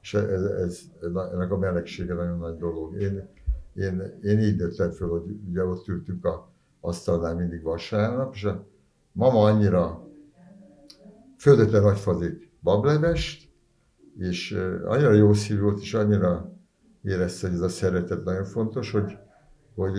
[0.00, 0.80] És ez, ez,
[1.32, 3.00] ennek a melegsége nagyon nagy dolog.
[3.00, 3.28] Én,
[3.74, 8.66] én, én így nőttem föl, hogy ugye ott ültünk a asztalnál mindig vasárnap, és a
[9.12, 10.06] mama annyira
[11.38, 13.48] földetlen nagyfazik bablevest,
[14.18, 14.52] és
[14.84, 16.52] annyira jó szívű volt, és annyira
[17.02, 19.18] érezte, hogy ez a szeretet nagyon fontos, hogy,
[19.78, 19.98] hogy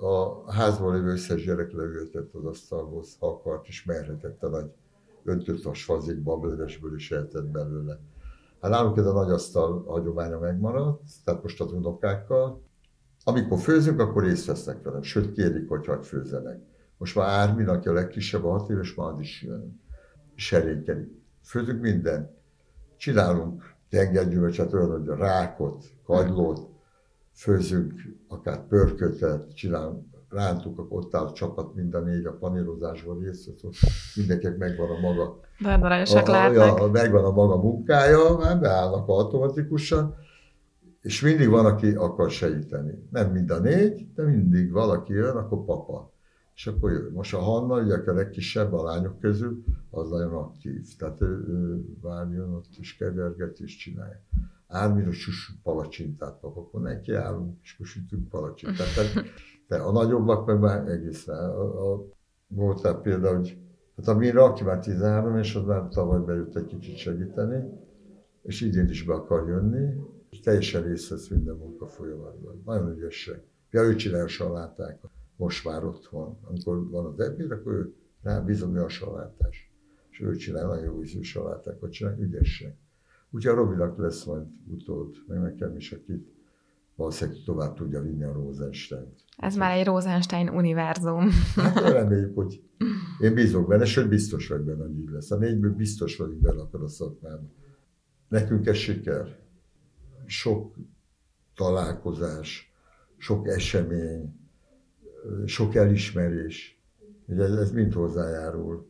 [0.00, 4.70] a házban lévő összes gyerek leültett az asztalhoz, ha akart, és merhetett a nagy
[5.24, 7.98] öntött vasfazik bablevesből is eltett belőle.
[8.60, 12.62] Hát nálunk ez a nagy asztal hagyománya megmaradt, tehát most az unokákkal.
[13.24, 16.60] Amikor főzünk, akkor részt vesznek velem, sőt kérik, hogy hagyd főzzenek.
[16.96, 19.80] Most már Ármin, aki a legkisebb, a hat éves, már az is jön
[20.34, 21.22] serékedik.
[21.42, 22.30] Főzünk mindent.
[22.96, 26.69] Csinálunk tengergyümölcset, olyan, hogy a rákot, kagylót,
[27.40, 27.92] főzünk
[28.28, 33.62] akár pörkötet, csinálunk, rántuk, akkor ott áll a csapat mind a négy a panírozásban részt
[33.62, 33.82] vesz,
[34.16, 35.40] mindenkinek megvan a maga.
[36.18, 40.14] a, a, a, megvan a maga munkája, már beállnak automatikusan,
[41.00, 43.06] és mindig van, aki akar segíteni.
[43.10, 46.12] Nem mind a négy, de mindig valaki jön, akkor papa.
[46.54, 47.12] És akkor jön.
[47.12, 50.96] Most a Hanna, ugye a legkisebb a lányok közül, az nagyon aktív.
[50.98, 54.20] Tehát ő, ő várjon ott is keverget és csinálja.
[54.70, 58.94] Ármíros süssük palacsintát nap, akkor nekiállunk, és akkor sütünk palacsintát.
[58.94, 59.28] Tehát,
[59.68, 61.36] de a nagyobbak meg már egészen.
[61.36, 62.08] A, a,
[62.46, 63.58] voltál például, hogy
[63.96, 67.64] hát a Mira, aki már 13, és az már tavaly bejött egy kicsit segíteni,
[68.42, 69.94] és idén is be akar jönni,
[70.30, 72.62] és teljesen részt vesz minden munka folyamatban.
[72.64, 73.42] Nagyon ügyesek.
[73.70, 75.10] Ja, ő csinálja a salátákat.
[75.36, 76.38] Most már ott van.
[76.42, 79.72] Amikor van az ebéd, akkor ő rá bízom, a salátás.
[80.10, 82.76] És ő csinál nagyon jó ízű salátákat, csinál ügyesek.
[83.30, 86.26] Úgyhogy a Robinak lesz majd utód, meg nekem is, aki
[86.94, 89.24] valószínűleg tovább tudja vinni a Rosenstein-t.
[89.36, 91.28] Ez már egy Rosenstein univerzum.
[91.56, 92.62] Hát reméljük, hogy
[93.20, 95.30] én bízok benne, sőt biztos vagy benne, hogy így lesz.
[95.30, 97.52] A négyből biztos vagyok benne akkor a szakmában.
[98.28, 99.38] Nekünk ez siker.
[100.26, 100.76] Sok
[101.54, 102.72] találkozás,
[103.16, 104.34] sok esemény,
[105.44, 106.82] sok elismerés.
[107.26, 108.89] Ugye ez, ez mind hozzájárul.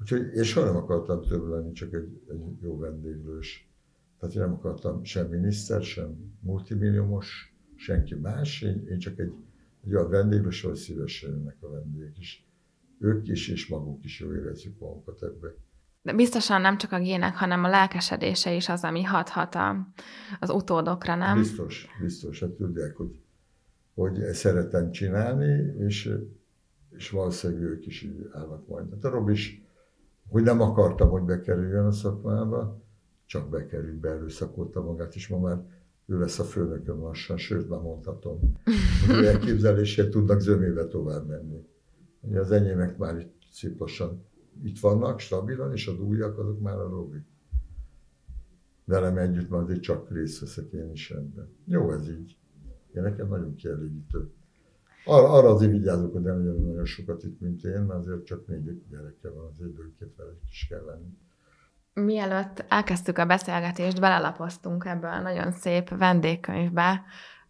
[0.00, 3.68] Úgyhogy én soha nem akartam több lenni, csak egy, egy jó vendéglős.
[4.18, 8.62] Tehát én nem akartam sem miniszter, sem multimilliómos, senki más.
[8.62, 9.32] Én, én csak egy,
[9.84, 12.46] egy olyan vendéglős, ahol szívesen jönnek a vendégek is.
[13.00, 15.54] Ők is, és maguk is jól érezzük magunkat ebbe.
[16.02, 19.88] De biztosan nem csak a gének, hanem a lelkesedése is az, ami hathat a,
[20.40, 21.38] az utódokra, nem?
[21.38, 22.40] Biztos, biztos.
[22.40, 23.20] Hát tudják, hogy,
[23.94, 26.10] hogy szeretem csinálni, és,
[26.90, 28.90] és valószínűleg ők is így állnak majd.
[28.90, 29.62] Hát a Rob is,
[30.28, 32.82] hogy nem akartam, hogy bekerüljön a szakmába,
[33.26, 35.64] csak bekerült, beerőszakolta magát, és ma már
[36.06, 38.40] ő lesz a főnököm lassan, sőt, már mondhatom,
[39.06, 41.66] hogy ő elképzelését tudnak zömébe tovább menni.
[42.20, 44.26] Ugye az enyémek már itt szép lassan
[44.62, 47.18] itt vannak stabilan, és az újak azok már a Robi.
[48.84, 51.48] Velem együtt már azért csak részt veszek én is ebben.
[51.64, 52.36] Jó ez így.
[52.94, 54.30] Én nekem nagyon kielégítő.
[55.08, 58.46] Arra, arra azért vigyázok, hogy nem jön nagyon sokat itt, mint én, mert azért csak
[58.46, 61.16] négy gyereke van, az időnként vele is kell lenni.
[62.06, 67.02] Mielőtt elkezdtük a beszélgetést, belelapoztunk ebbe a nagyon szép vendégkönyvbe.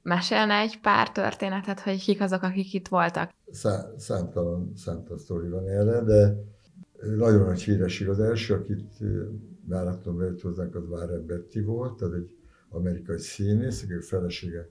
[0.02, 3.30] Mesélne egy pár történetet, hogy kik azok, akik itt voltak?
[3.50, 6.34] Szá, számtalan, számtalan sztori van erre, de
[7.16, 8.08] nagyon nagy híresség.
[8.08, 8.98] Az első, akit
[9.64, 12.36] váratlan bejött hozzánk, az Warren Betty volt, az egy
[12.68, 14.68] amerikai színész, aki felesége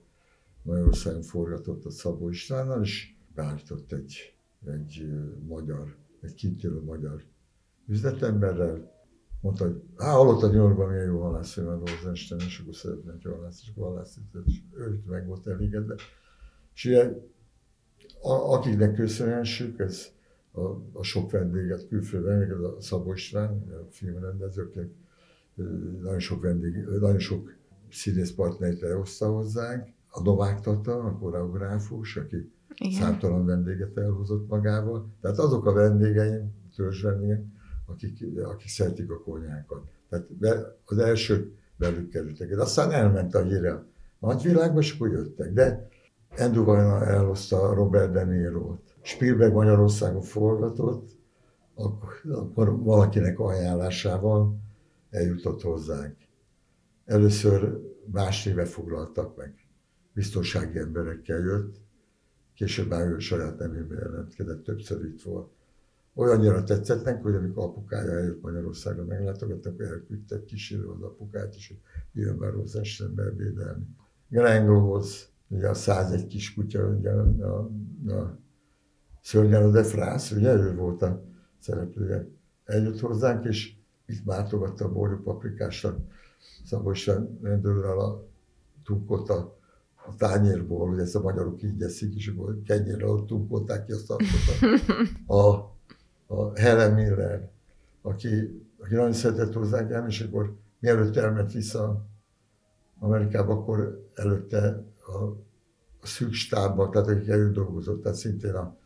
[0.68, 5.08] Magyarországon forgatott a Szabó Istvánnal, és beállított egy, egy
[5.46, 7.24] magyar, egy kint élő magyar
[7.86, 8.92] üzletemberrel,
[9.40, 12.74] mondta, hogy hát hallott a New Yorkban milyen jó halász, hogy már Rosenstein, és akkor
[12.74, 15.94] szeretne egy halász, és halász, és ő meg volt elégedve.
[16.74, 17.12] És ugye,
[18.22, 20.06] akiknek köszönhessük, ez
[20.50, 20.60] a,
[20.92, 24.80] a sok vendéget, külföldi vendéget, a Szabó István, a filmrendező, aki
[26.02, 27.56] nagyon sok vendég, nagyon sok
[27.90, 33.00] színész partnert elhozta hozzánk, a Novák Tata, a koreográfus, aki Igen.
[33.00, 35.08] számtalan vendéget elhozott magával.
[35.20, 37.52] Tehát azok a vendégeim, törzs vendégeim,
[37.86, 39.82] akik, akik szeretik a konyhákat.
[40.08, 40.26] Tehát
[40.84, 42.48] az első velük kerültek.
[42.48, 43.86] De aztán elment a híre a
[44.18, 45.52] nagyvilágba, és akkor jöttek.
[45.52, 45.88] De
[46.36, 48.96] Andrew Vajna elhozta Robert De Niro-t.
[49.02, 51.16] Spielberg Magyarországon forgatott,
[51.74, 54.58] akkor, akkor valakinek ajánlásával
[55.10, 56.16] eljutott hozzánk.
[57.04, 57.80] Először
[58.12, 59.54] más néve foglaltak meg.
[60.18, 61.76] Biztonsági emberekkel jött,
[62.54, 65.50] később már ő saját nevében jelentkezett, többször itt volt.
[66.14, 71.68] Olyannyira tetszett neki, hogy amikor apukája eljött Magyarországra meglátogatni, akkor elküldte kísérő az apukát, és
[71.68, 71.78] hogy
[72.12, 73.86] jön már hozzá szembe ebédelni.
[74.28, 77.68] Glenglowhoz, ugye a 101 kiskutya, ugye a,
[78.06, 78.38] a,
[79.32, 81.24] a de Frász, ugye ő volt a
[81.58, 82.28] szereplője.
[82.64, 83.74] Eljött hozzánk, és
[84.06, 85.98] itt látogatta a borjú paprikásra,
[86.92, 88.26] István rendőrrel a
[88.84, 89.57] tunkot a,
[90.08, 94.16] a tányérból, hogy ezt a magyarok így eszik, és akkor kenyérrel ott tunkolták ki a,
[95.34, 95.72] a,
[96.26, 97.50] a Helen Miller,
[98.02, 102.06] aki, aki nagyon szeretett hozzánk járni, és akkor mielőtt elment vissza
[102.98, 105.22] Amerikába, akkor előtte a,
[106.00, 108.76] a szűk stábban, tehát akik előtt dolgozott, tehát szintén a,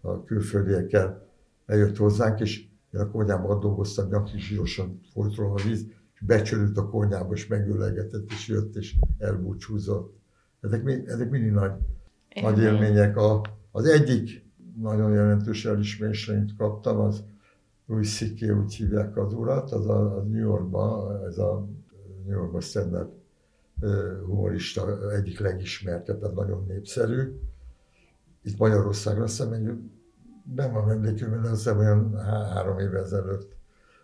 [0.00, 1.26] a külföldiekkel
[1.66, 6.88] eljött hozzánk, és én a konyában dolgoztam, nyaki zsírosan folyt a víz, és becsörült a
[6.88, 10.14] konyába, és megölegetett, és jött, és elbúcsúzott.
[10.66, 11.72] Ezek, ezek mindig nagy,
[12.42, 13.16] nagy élmények.
[13.16, 14.44] A, az egyik
[14.76, 17.24] nagyon jelentős elismerést kaptam, az
[17.86, 18.56] Louis C.K.
[18.56, 21.68] úgy hívják az urat, az a, a New Yorkban, ez a
[22.24, 23.08] New Yorkban stand
[24.26, 27.40] humorista egyik legismertebb, tehát nagyon népszerű.
[28.42, 29.90] Itt Magyarországon azt hiszem,
[30.54, 33.56] nem van emlékümben, de azt hiszem olyan három évvel ezelőtt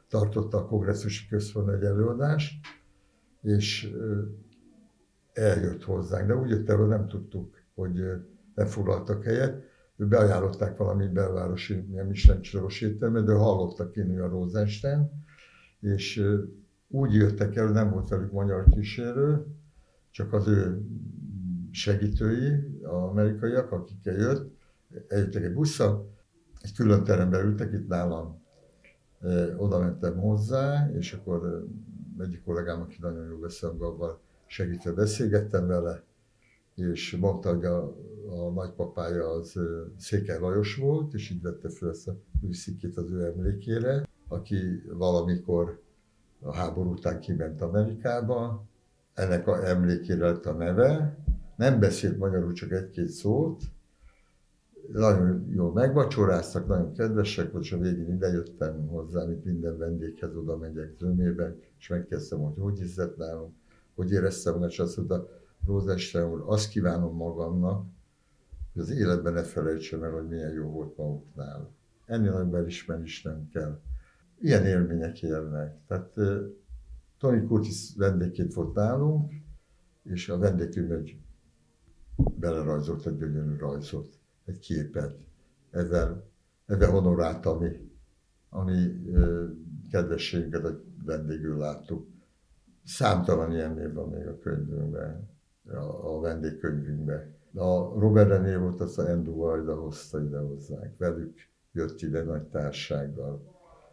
[0.09, 2.67] tartotta a kongresszusi központ egy előadást,
[3.43, 3.95] és
[5.33, 8.03] eljött hozzánk, de úgy jött el, hogy nem tudtuk, hogy
[8.55, 9.63] nem foglaltak helyet.
[9.97, 15.11] Ő beajánlották valami belvárosi, milyen Michelin csillagos éttermet, de hallottak én a Rosenstein,
[15.81, 16.25] és
[16.89, 19.47] úgy jöttek el, nem volt velük magyar kísérő,
[20.11, 20.83] csak az ő
[21.71, 24.57] segítői, az amerikaiak, akikkel jött,
[25.09, 26.11] eljöttek egy busszal,
[26.61, 28.41] egy külön terembe ültek itt nálam,
[29.57, 31.67] oda mentem hozzá, és akkor
[32.19, 34.19] egyik kollégám, aki nagyon jó beszél abban
[34.53, 36.03] segítve beszélgettem vele,
[36.75, 37.97] és mondta, hogy a,
[38.29, 39.59] a nagypapája az
[39.99, 45.81] Székely Lajos volt, és így vette fel ezt a műszikét az ő emlékére, aki valamikor
[46.41, 48.65] a háború után kiment Amerikába,
[49.15, 51.19] ennek a emlékére lett a neve,
[51.57, 53.63] nem beszélt magyarul csak egy-két szót,
[54.93, 60.57] nagyon jól megvacsoráztak, nagyon kedvesek volt, és a végén idejöttem hozzá, mint minden vendéghez oda
[60.57, 63.55] megyek zömében, és megkezdtem, hogy hogy izzett nálunk,
[64.03, 65.29] hogy éreztem magam, és azt mondta,
[65.67, 67.87] Rózeste úr, azt kívánom magamnak,
[68.73, 71.71] hogy az életben ne felejtsem el, hogy milyen jó volt maguknál.
[72.07, 73.81] Ennél nagyobb elismerés nem kell.
[74.39, 75.79] Ilyen élmények élnek.
[75.87, 76.13] Tehát
[77.19, 79.33] Tony Curtis vendégként volt nálunk,
[80.03, 81.21] és a vendégünk egy
[82.39, 85.17] belerajzolt egy gyönyörű rajzot, egy képet.
[85.71, 86.31] Ezzel,
[86.67, 87.91] ezzel honorálta mi,
[88.49, 89.03] ami
[89.91, 92.12] kedvességünket a vendégül láttuk.
[92.85, 95.29] Számtalan ilyen név van még a könyvünkben,
[95.69, 97.35] a, a vendégkönyvünkben.
[97.55, 100.97] A Robert René volt, azt a Andrew Vajda hozta ide hozzánk.
[100.99, 101.39] Velük
[101.73, 103.51] jött ide nagy társággal.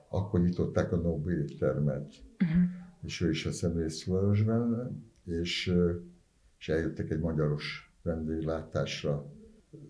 [0.09, 2.61] Akkor nyitották a Nobel éttermet, uh-huh.
[3.01, 4.09] és ő is a részt
[4.45, 4.91] benne,
[5.25, 5.75] és,
[6.59, 9.25] és eljöttek egy magyaros vendéglátásra.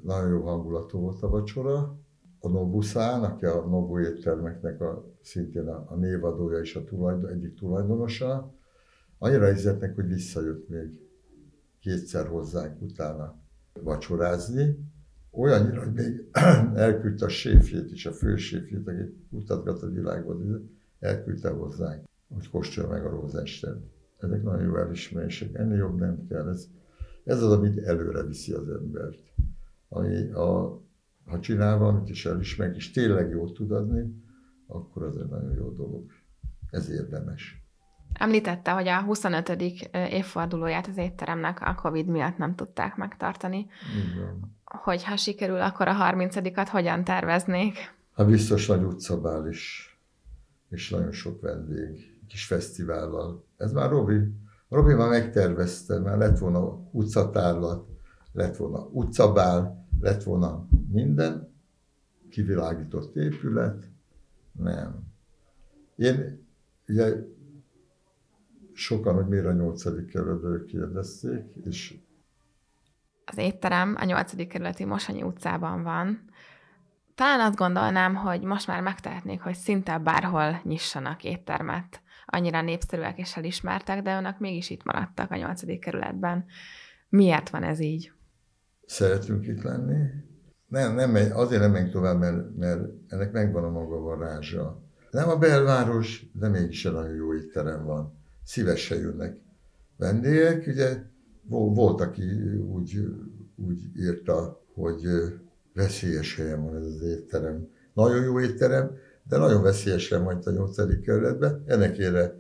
[0.04, 1.98] Nagyon jó hangulatú volt a vacsora.
[2.40, 7.54] A Nobuszán, aki a Nobu éttermeknek a, szintén a, a névadója és a tulajdon, egyik
[7.54, 8.54] tulajdonosa,
[9.20, 11.00] annyira izzetnek, hogy visszajött még
[11.80, 13.40] kétszer hozzánk utána
[13.74, 14.78] vacsorázni.
[15.32, 16.26] Olyannyira, hogy még
[16.76, 20.62] elküldte a séfjét is, a főséfjét, aki mutatgat a világot,
[21.00, 23.78] elküldte hozzánk, hogy kóstolja meg a rózestet.
[24.18, 26.50] Ezek nagyon jó elismerések, ennél jobb nem kell.
[26.50, 26.68] Ez,
[27.24, 29.20] ez az, amit előre viszi az embert.
[29.90, 30.82] Ami a,
[31.26, 34.24] ha csinál valamit is elismer, és tényleg jót tud adni,
[34.68, 36.06] akkor az egy nagyon jó dolog.
[36.70, 37.59] Ez érdemes.
[38.14, 39.50] Említette, hogy a 25.
[39.92, 43.68] évfordulóját az étteremnek a Covid miatt nem tudták megtartani.
[44.14, 44.58] Igen.
[44.66, 47.98] Hogyha sikerül, akkor a 30-at hogyan terveznék?
[48.16, 49.94] Hát biztos nagy utcabál is,
[50.70, 53.46] és nagyon sok vendég, kis fesztivállal.
[53.58, 54.34] Ez már Robi,
[54.70, 57.88] Robi már megtervezte, már lett volna utcatárlat,
[58.32, 61.54] lett volna utcabál, lett volna minden,
[62.30, 63.90] kivilágított épület,
[64.52, 65.08] nem.
[65.96, 66.48] Én
[66.88, 67.16] ugye
[68.80, 71.98] sokan, hogy miért a nyolcadik kerületből kérdezték, és
[73.26, 76.30] az étterem a nyolcadik kerületi Mosanyi utcában van.
[77.16, 82.02] Talán azt gondolnám, hogy most már megtehetnék, hogy szinte bárhol nyissanak éttermet.
[82.26, 86.46] Annyira népszerűek és elismertek, de önök mégis itt maradtak a nyolcadik kerületben.
[87.10, 88.12] Miért van ez így?
[88.86, 90.08] Szeretünk itt lenni.
[90.68, 94.84] Nem, nem megy, azért nem menjünk tovább, mert, mert ennek megvan a maga varázsa.
[95.12, 98.19] Nem a belváros, de mégis nagyon jó étterem van
[98.50, 99.42] szívesen jönnek
[99.98, 100.68] vendégek.
[100.68, 101.04] Ugye
[101.48, 102.24] volt, aki
[102.58, 103.00] úgy,
[103.56, 105.02] úgy írta, hogy
[105.74, 107.68] veszélyes helyen van ez az étterem.
[107.94, 111.02] Nagyon jó étterem, de nagyon veszélyesen van itt a 8.
[111.02, 111.64] kerületben.
[111.66, 112.36] Ennek ére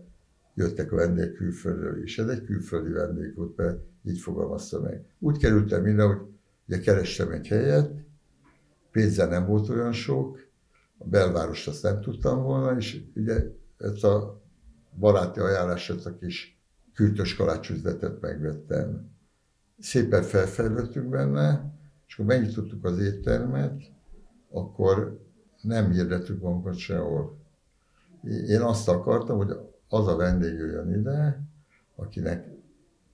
[0.56, 2.20] jöttek a vendégek külföldről is.
[2.20, 5.06] Ez egy külföldi vendég volt, mert így fogalmazta meg.
[5.20, 6.18] Úgy kerültem ide, hogy
[6.68, 7.92] ugye kerestem egy helyet,
[8.92, 10.40] pénze nem volt olyan sok,
[10.98, 13.44] a belvárost azt nem tudtam volna, és ugye
[13.78, 14.42] ezt a
[14.96, 16.60] baráti ajánlásra kis
[16.94, 19.10] kürtös kalácsüzletet megvettem.
[19.80, 21.74] Szépen felfejlődtünk benne,
[22.08, 23.82] és akkor megnyitottuk az éttermet,
[24.52, 25.26] akkor
[25.62, 27.38] nem hirdettük magunkat sehol.
[28.48, 31.44] Én azt akartam, hogy az a vendég jöjjön ide,
[31.96, 32.48] akinek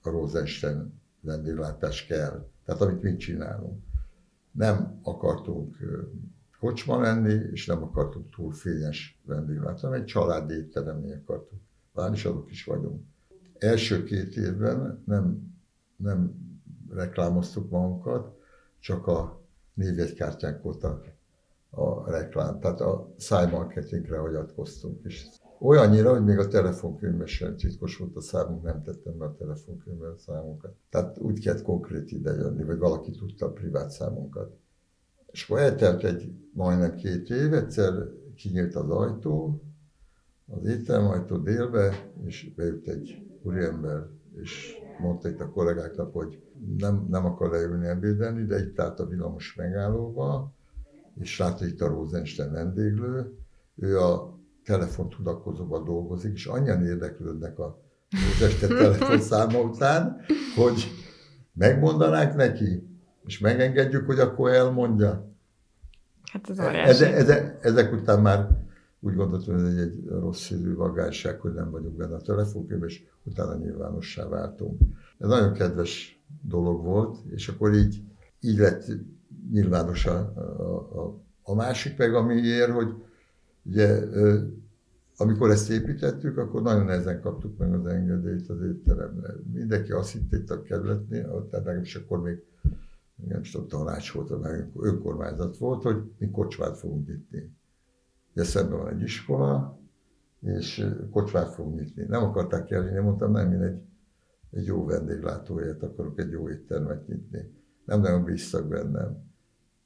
[0.01, 2.47] a Rózenstein vendéglátás kell.
[2.65, 3.83] Tehát amit mi csinálunk.
[4.51, 5.77] Nem akartunk
[6.65, 11.62] kocsma lenni, és nem akartunk túl fényes vendéglátást, hanem egy családi étteremnél akartunk
[12.13, 13.04] is azok is vagyunk.
[13.58, 15.56] Első két évben nem,
[15.95, 16.34] nem
[16.89, 18.38] reklámoztuk magunkat,
[18.80, 19.41] csak a
[19.74, 21.01] névjegykártyánk volt a,
[21.70, 25.03] a reklám, tehát a szájmarketingre hagyatkoztunk.
[25.03, 25.26] És
[25.59, 30.11] olyannyira, hogy még a telefonkönyvben sem titkos volt a számunk, nem tettem be a telefonkönyvben
[30.11, 30.76] a számunkat.
[30.89, 34.63] Tehát úgy kellett konkrét ide jönni, vagy valaki tudta a privát számunkat.
[35.36, 37.93] És akkor eltelt egy majdnem két év, egyszer
[38.36, 39.61] kinyílt az ajtó,
[40.47, 44.07] az éttermajtó délbe, és bejött egy úriember,
[44.41, 46.41] és mondta itt a kollégáknak, hogy
[46.77, 50.53] nem, nem akar leülni ebédelni, de itt állt a villamos megállóba,
[51.19, 53.33] és látta itt a Rosenstein vendéglő.
[53.75, 57.81] Ő a telefontudakozóban dolgozik, és annyian érdeklődnek a
[58.41, 60.17] este telefonszáma után,
[60.55, 60.91] hogy
[61.53, 62.94] megmondanák neki,
[63.26, 65.34] és megengedjük, hogy akkor elmondja.
[66.32, 68.47] Hát ez Eze, eze, ezek után már
[68.99, 72.89] úgy gondoltam, hogy ez egy, egy rossz hírű vagányság, hogy nem vagyok benne a telefonkönyvben,
[72.89, 74.82] és utána nyilvánossá váltunk.
[75.17, 78.01] Ez nagyon kedves dolog volt, és akkor így,
[78.39, 78.86] így lett
[79.51, 82.93] nyilvános a, a, a, a másik meg, amiért, hogy
[83.63, 83.99] ugye
[85.17, 89.34] amikor ezt építettük, akkor nagyon nehezen kaptuk meg az engedélyt az étteremre.
[89.53, 92.43] Mindenki azt hitte itt a kerületnél, tehát is akkor még
[93.16, 97.55] nem is tudom, tanács volt, meg önkormányzat volt, hogy mi kocsmát fogunk nyitni.
[98.34, 99.80] Ugye szemben van egy iskola,
[100.41, 102.05] és kocsmát fogunk nyitni.
[102.05, 103.82] Nem akarták elvinni, mondtam, nem, én egy,
[104.51, 107.53] egy jó vendéglátóhelyet akarok, egy jó éttermet nyitni.
[107.86, 109.24] Nem nagyon bíztak bennem.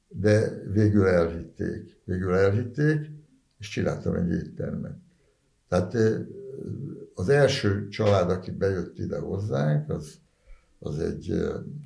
[0.08, 2.00] De végül elhitték.
[2.04, 3.10] Végül elhitték,
[3.58, 4.98] és csináltam egy éttermet.
[5.68, 5.96] Tehát
[7.14, 10.18] az első család, aki bejött ide hozzánk, az,
[10.78, 11.34] az egy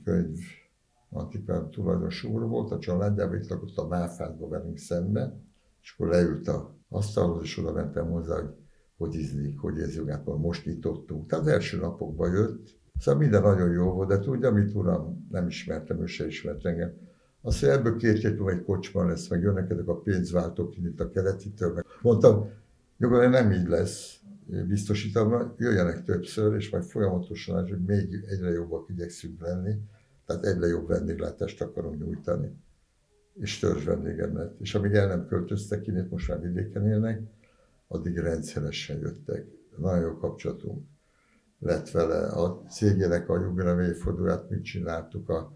[0.04, 0.38] könyv
[1.14, 5.40] antikvár tulajdonos úr volt, a családjában itt lakott a Máfádba velünk szembe,
[5.82, 8.54] és akkor leült a asztalhoz, és oda mentem hozzá, hogy
[8.96, 11.26] hogy ízlik, hogy érzi magát, most nyitottunk.
[11.26, 15.46] Tehát az első napokban jött, szóval minden nagyon jó volt, de tudja, mit uram, nem
[15.46, 16.92] ismertem, ő se ismert engem.
[17.42, 21.10] Azt mondja, ebből két hét egy kocsma lesz, meg jönnek ezek a pénzváltók itt a
[21.10, 21.72] keletitől.
[21.72, 21.84] Meg.
[22.02, 22.48] Mondtam,
[22.98, 24.20] Nyugodtan nem így lesz,
[24.68, 29.74] biztosítom, jöjjenek többször, és majd folyamatosan, hogy még egyre jobbak igyekszünk lenni,
[30.26, 32.56] tehát egyre jobb vendéglátást akarunk nyújtani,
[33.34, 34.60] és törzs vendégem lett.
[34.60, 37.20] És amíg el nem költöztek innét, most már vidéken élnek,
[37.88, 39.46] addig rendszeresen jöttek.
[39.76, 40.86] Nagyon jó kapcsolatunk
[41.58, 42.26] lett vele.
[42.26, 45.52] A cégének a jubileum évfordulóját mit csináltuk, a,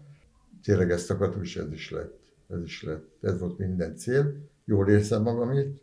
[0.63, 2.19] tényleg ezt akartuk, és ez is lett.
[2.47, 3.17] Ez is lett.
[3.21, 4.35] Ez volt minden cél.
[4.65, 5.81] Jól érzem magam itt,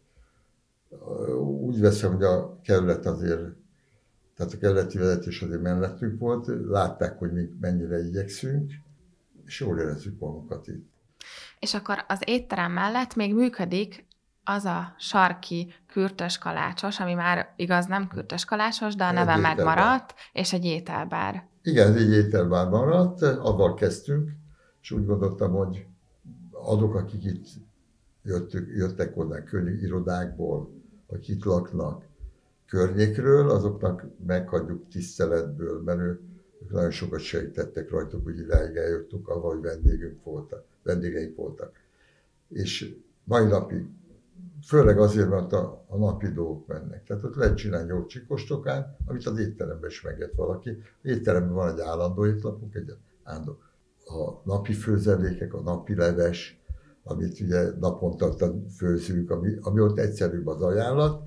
[1.39, 3.43] úgy veszem, hogy a kerület azért,
[4.37, 8.73] tehát a kerületi vezetés azért mellettünk volt, látták, hogy mi mennyire igyekszünk,
[9.45, 10.91] és jól érezzük magunkat itt.
[11.59, 14.07] És akkor az étterem mellett még működik
[14.45, 19.41] az a sarki kürtös kalácsos, ami már igaz nem kürtös kalácsos, de a neve egy
[19.41, 21.47] megmaradt, és egy ételbár.
[21.63, 24.31] Igen, egy ételbár maradt, avval kezdtünk,
[24.81, 25.87] és úgy gondoltam, hogy
[26.51, 27.47] azok, akik itt
[28.23, 29.51] jöttük, jöttek hozzánk
[29.83, 30.71] irodákból,
[31.07, 32.05] akik itt laknak
[32.69, 36.21] környékről, azoknak meghagyjuk tiszteletből, mert ők
[36.71, 41.73] nagyon sokat sejtettek rajtuk, hogy idáig eljöttünk, ahol hogy vendégünk voltak, vendégeink voltak.
[42.49, 42.95] És
[43.25, 43.87] mai napig,
[44.67, 47.05] főleg azért, mert a, a napi dolgok mennek.
[47.05, 50.71] Tehát ott lehet csinálni jó csikostokán, amit az étteremben is megett valaki.
[51.03, 53.59] Az étteremben van egy állandó étlapunk, egy állandó.
[54.05, 56.61] A napi főzelékek, a napi leves,
[57.03, 58.35] amit ugye naponta
[58.77, 61.23] főzünk, ami, ami ott egyszerűbb az ajánlat,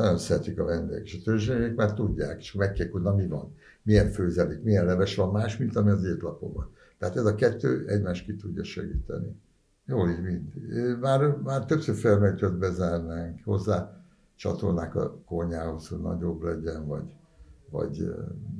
[0.00, 3.54] nagyon szeretik a vendégek, és a törzsények már tudják, és megkérdezik, hogy na mi van,
[3.82, 6.70] milyen főzelék, milyen leves van más, mint ami az étlapon van.
[6.98, 9.36] Tehát ez a kettő egymást ki tudja segíteni.
[9.84, 10.52] Jó, így mind.
[11.00, 14.04] Már, már többször felmerült, hogy bezárnánk, hozzá
[14.36, 17.16] csatolnák a konyához, hogy nagyobb legyen, vagy,
[17.70, 18.14] vagy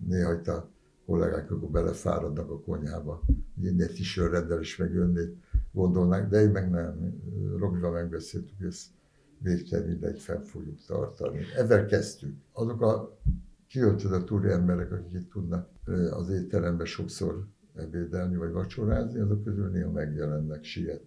[0.08, 0.68] néha itt a
[1.06, 4.20] kollégák akkor belefáradnak a konyhába, hogy innen egy kis
[4.60, 5.38] is megjönni
[5.72, 7.20] gondolnák, de én meg nem.
[7.58, 8.86] Robival megbeszéltük, ezt
[9.42, 11.38] végtelen ideig fel fogjuk tartani.
[11.56, 12.36] Ezzel kezdtük.
[12.52, 13.18] Azok a
[13.68, 15.68] kiöltözött úri emberek, akik itt tudnak
[16.10, 21.02] az étteremben sokszor ebédelni vagy vacsorázni, azok közül néha megjelennek, siet,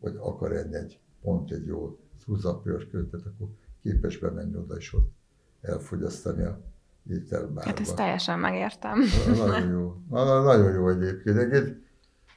[0.00, 3.48] vagy akar enni egy pont egy jó szúzapörköltet, akkor
[3.82, 5.12] képes bemenni oda és ott
[5.60, 6.60] elfogyasztani a
[7.10, 7.60] ételbárba.
[7.60, 8.98] Hát ezt teljesen megértem.
[9.36, 9.96] Nagyon jó.
[10.10, 11.36] Nagyon jó egyébként.
[11.36, 11.82] egyébként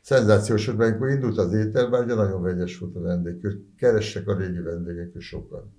[0.05, 3.47] szenzációs, hogy amikor indult az ételben, ugye nagyon vegyes volt a vendég,
[3.77, 5.73] kerestek a régi vendégek sokan.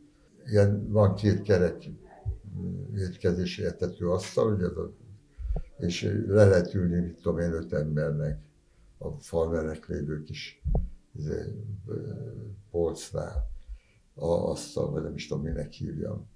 [0.45, 1.89] Ilyen, van két kerek
[2.95, 4.93] étkezési etető asztal, ugye az a,
[5.79, 8.41] és le lehet ülni, mit tudom én, öt embernek,
[8.99, 10.63] a falmerek lévő kis
[11.13, 11.43] izé,
[12.71, 13.51] polcnál,
[14.15, 16.29] a asztal, vagy nem is tudom, minek hívjam.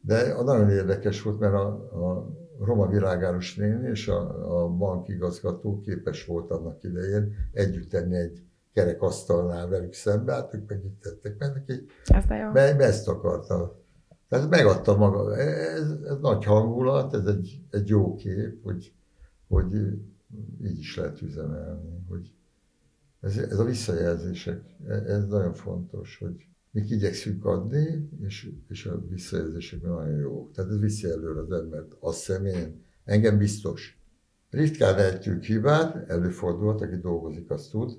[0.00, 1.66] De a nagyon érdekes volt, mert a,
[2.06, 2.30] a
[2.60, 8.42] Roma Virágáros néni és a, a bankigazgató képes volt annak idején együtt tenni egy
[8.72, 11.86] kerekasztalnál velük szembe, hát ők meg itt tettek, mert neki.
[12.52, 13.84] Mert ezt akarta.
[14.28, 15.36] Tehát megadta maga.
[15.36, 18.92] Ez, ez nagy hangulat, ez egy, egy jó kép, hogy,
[19.48, 19.74] hogy
[20.62, 22.34] így is lehet üzemelni, hogy
[23.20, 26.46] ez, ez a visszajelzések, ez nagyon fontos, hogy
[26.76, 30.50] mi igyekszünk adni, és, és a visszajelzések nagyon jó.
[30.50, 32.84] Tehát ez viszi előre az embert, a személyén.
[33.04, 34.00] Engem biztos.
[34.50, 37.98] Ritkán lehetjük hibát, előfordulhat, aki dolgozik, azt tud,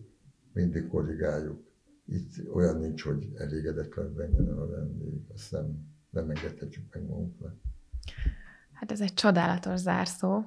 [0.53, 1.63] mindig korrigáljuk.
[2.05, 7.55] Itt olyan nincs, hogy elégedetlen menjen a vendég, azt nem, nem engedhetjük meg magunknak.
[8.71, 10.43] Hát ez egy csodálatos zárszó.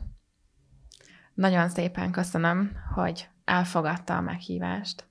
[1.35, 5.10] Nagyon szépen köszönöm, hogy elfogadta a meghívást.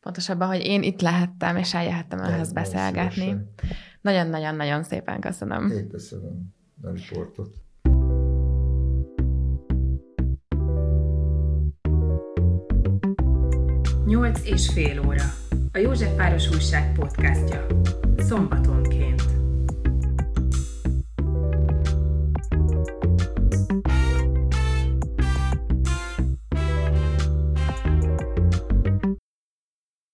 [0.00, 3.36] Pontosabban, hogy én itt lehettem, és eljöhettem önhöz beszélgetni.
[4.00, 5.70] Nagyon-nagyon-nagyon szépen köszönöm.
[5.70, 7.56] Én köszönöm a riportot.
[14.06, 15.24] Nyolc és fél óra.
[15.72, 17.66] A József Város Újság podcastja.
[18.18, 18.97] Szombatonként.